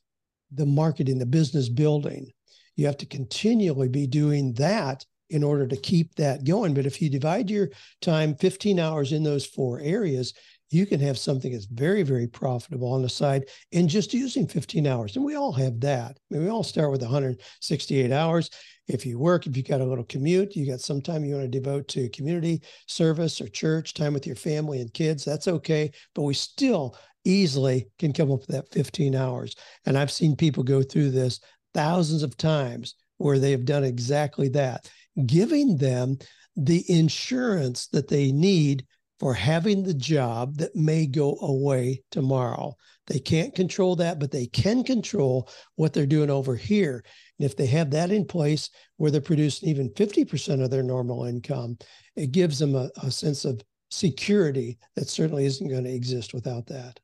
[0.52, 2.32] the marketing, the business building.
[2.74, 6.74] You have to continually be doing that in order to keep that going.
[6.74, 7.70] But if you divide your
[8.00, 10.34] time 15 hours in those four areas,
[10.70, 14.86] you can have something that's very, very profitable on the side in just using 15
[14.86, 15.14] hours.
[15.14, 16.18] And we all have that.
[16.30, 18.50] I mean, we all start with 168 hours.
[18.88, 21.50] If you work, if you got a little commute, you got some time you want
[21.50, 25.90] to devote to community service or church, time with your family and kids, that's okay.
[26.14, 29.54] But we still easily can come up with that 15 hours.
[29.86, 31.40] And I've seen people go through this
[31.72, 34.90] thousands of times where they have done exactly that,
[35.26, 36.18] giving them
[36.56, 38.86] the insurance that they need
[39.20, 42.74] for having the job that may go away tomorrow.
[43.06, 47.04] They can't control that, but they can control what they're doing over here.
[47.38, 51.24] And if they have that in place where they're producing even 50% of their normal
[51.24, 51.78] income,
[52.16, 56.66] it gives them a, a sense of security that certainly isn't going to exist without
[56.66, 56.98] that.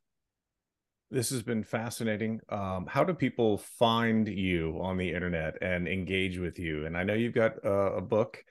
[1.11, 2.40] This has been fascinating.
[2.48, 6.86] Um, how do people find you on the internet and engage with you?
[6.86, 8.44] And I know you've got a, a book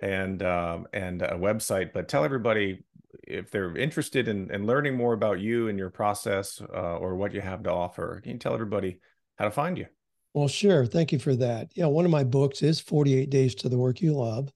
[0.00, 2.82] and um, and a website, but tell everybody
[3.26, 7.32] if they're interested in, in learning more about you and your process uh, or what
[7.32, 8.98] you have to offer, can you tell everybody
[9.38, 9.86] how to find you?
[10.34, 10.86] Well, sure.
[10.86, 11.70] Thank you for that.
[11.74, 14.50] Yeah, one of my books is 48 Days to the Work You Love.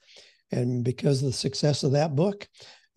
[0.50, 2.48] And because of the success of that book,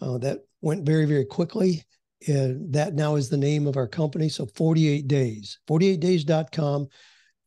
[0.02, 1.84] uh, that went very, very quickly.
[2.28, 4.30] And that now is the name of our company.
[4.30, 6.88] So 48 Days, 48days.com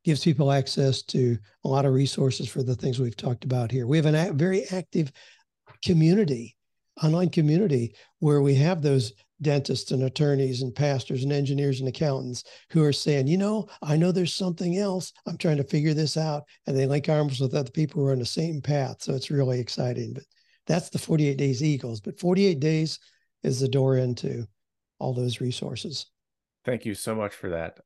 [0.04, 3.86] gives people access to a lot of resources for the things we've talked about here.
[3.86, 5.12] We have a very active
[5.84, 6.56] community
[7.02, 12.44] online community where we have those dentists and attorneys and pastors and engineers and accountants
[12.70, 15.12] who are saying, you know, I know there's something else.
[15.26, 16.44] I'm trying to figure this out.
[16.66, 18.96] And they link arms with other people who are on the same path.
[19.00, 20.12] So it's really exciting.
[20.14, 20.24] But
[20.66, 22.00] that's the 48 Days Eagles.
[22.00, 23.00] But 48 days
[23.42, 24.46] is the door into
[25.02, 26.06] all those resources.
[26.64, 27.80] Thank you so much for that.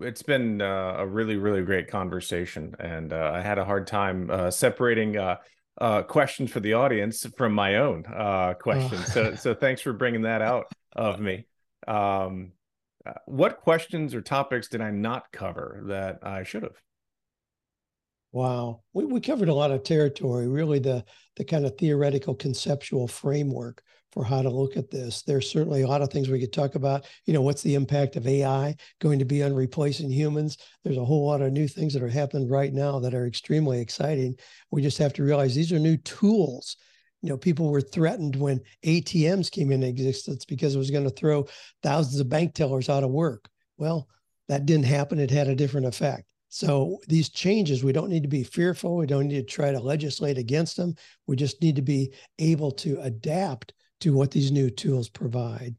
[0.00, 2.74] It's been uh, a really, really great conversation.
[2.80, 5.36] And uh, I had a hard time uh, separating uh,
[5.80, 9.04] uh, questions for the audience from my own uh, questions.
[9.10, 9.12] Oh.
[9.12, 11.46] so, so thanks for bringing that out of me.
[11.86, 12.52] Um,
[13.26, 16.76] what questions or topics did I not cover that I should have?
[18.32, 20.48] Wow, we, we covered a lot of territory.
[20.48, 21.04] Really, the
[21.36, 23.82] the kind of theoretical conceptual framework
[24.12, 25.22] for how to look at this.
[25.22, 27.06] There's certainly a lot of things we could talk about.
[27.26, 30.56] You know, what's the impact of AI going to be on replacing humans?
[30.82, 33.80] There's a whole lot of new things that are happening right now that are extremely
[33.80, 34.36] exciting.
[34.70, 36.76] We just have to realize these are new tools.
[37.22, 41.10] You know, people were threatened when ATMs came into existence because it was going to
[41.10, 41.46] throw
[41.82, 43.48] thousands of bank tellers out of work.
[43.76, 44.08] Well,
[44.48, 45.18] that didn't happen.
[45.18, 46.24] It had a different effect.
[46.48, 48.96] So these changes, we don't need to be fearful.
[48.96, 50.94] We don't need to try to legislate against them.
[51.26, 55.74] We just need to be able to adapt to what these new tools provide.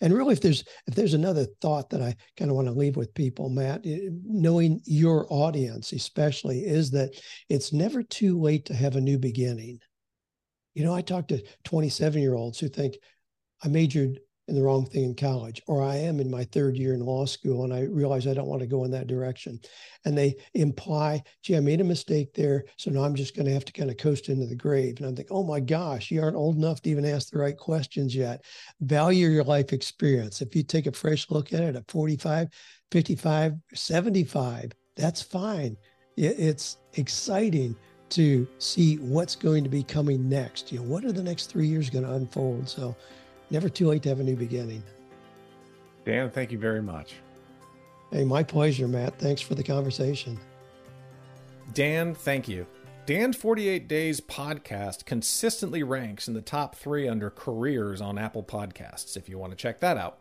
[0.00, 2.96] And really, if there's if there's another thought that I kind of want to leave
[2.96, 7.10] with people, Matt, eh, knowing your audience especially, is that
[7.48, 9.78] it's never too late to have a new beginning.
[10.74, 12.96] You know, I talk to 27 year olds who think
[13.62, 14.20] I majored
[14.50, 17.24] in the wrong thing in college, or I am in my third year in law
[17.24, 19.60] school and I realize I don't want to go in that direction.
[20.04, 22.64] And they imply, gee, I made a mistake there.
[22.76, 24.96] So now I'm just going to have to kind of coast into the grave.
[24.98, 27.56] And I'm thinking, oh my gosh, you aren't old enough to even ask the right
[27.56, 28.44] questions yet.
[28.80, 30.42] Value your life experience.
[30.42, 32.48] If you take a fresh look at it at 45,
[32.90, 35.76] 55, 75, that's fine.
[36.16, 37.76] It's exciting
[38.10, 40.72] to see what's going to be coming next.
[40.72, 42.68] You know, what are the next three years going to unfold?
[42.68, 42.96] So
[43.50, 44.82] never too late to have a new beginning.
[46.04, 47.14] Dan, thank you very much.
[48.10, 49.18] Hey, my pleasure, Matt.
[49.18, 50.38] Thanks for the conversation.
[51.74, 52.66] Dan, thank you.
[53.06, 59.16] Dan 48 Days podcast consistently ranks in the top three under careers on Apple Podcasts,
[59.16, 60.18] if you want to check that out.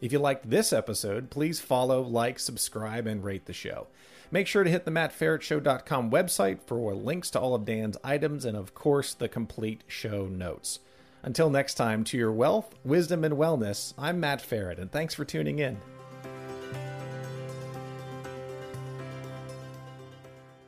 [0.00, 3.88] If you liked this episode, please follow, like, subscribe, and rate the show.
[4.30, 8.56] Make sure to hit the mattferetshow.com website for links to all of Dan's items and,
[8.56, 10.78] of course, the complete show notes.
[11.22, 15.24] Until next time, to your wealth, wisdom, and wellness, I'm Matt Feret, and thanks for
[15.24, 15.80] tuning in.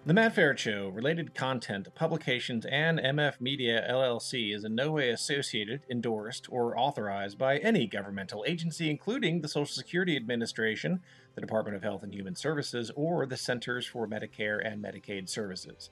[0.07, 5.11] The Matt Feret Show, related content, publications, and MF Media LLC is in no way
[5.11, 11.01] associated, endorsed, or authorized by any governmental agency, including the Social Security Administration,
[11.37, 15.91] the Department of Health and Human Services, or the Centers for Medicare and Medicaid Services.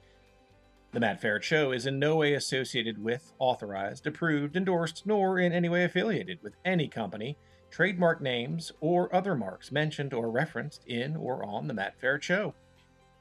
[0.91, 5.53] The Matt Feret Show is in no way associated with, authorized, approved, endorsed, nor in
[5.53, 7.37] any way affiliated with any company,
[7.71, 12.55] trademark names, or other marks mentioned or referenced in or on The Matt Feret Show.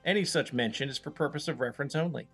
[0.06, 2.30] Any such mention is for purpose of reference only.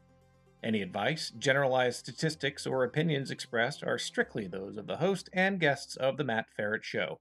[0.64, 5.96] Any advice, generalized statistics, or opinions expressed are strictly those of the host and guests
[5.96, 7.20] of The Matt Feret Show.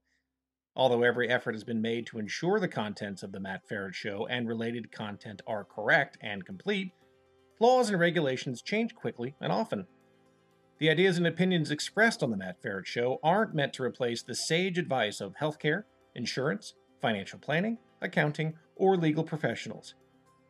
[0.75, 4.27] Although every effort has been made to ensure the contents of The Matt Feret Show
[4.27, 6.91] and related content are correct and complete,
[7.59, 9.87] laws and regulations change quickly and often.
[10.79, 14.35] The ideas and opinions expressed on The Matt Feret Show aren't meant to replace the
[14.35, 15.83] sage advice of healthcare,
[16.15, 19.95] insurance, financial planning, accounting, or legal professionals.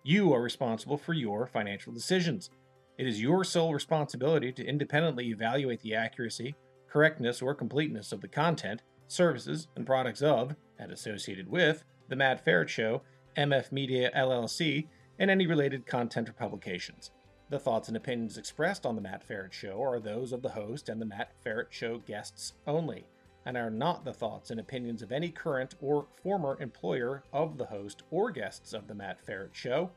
[0.03, 2.49] You are responsible for your financial decisions.
[2.97, 6.55] It is your sole responsibility to independently evaluate the accuracy,
[6.89, 12.45] correctness, or completeness of the content, services, and products of, and associated with, The Matt
[12.45, 13.01] Feret Show,
[13.37, 14.87] MF Media LLC,
[15.19, 17.11] and any related content or publications.
[17.49, 20.89] The thoughts and opinions expressed on The Matt Feret Show are those of the host
[20.89, 23.05] and The Matt Feret Show guests only
[23.45, 27.65] and are not the thoughts and opinions of any current or former employer of the
[27.65, 29.91] host or guests of The Matt Feret Show,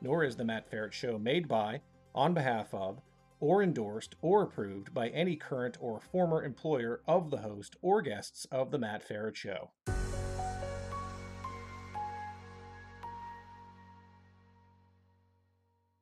[0.00, 1.80] nor is The Matt Feret Show made by,
[2.14, 3.00] on behalf of,
[3.40, 8.46] or endorsed or approved by any current or former employer of the host or guests
[8.50, 9.70] of The Matt Feret Show.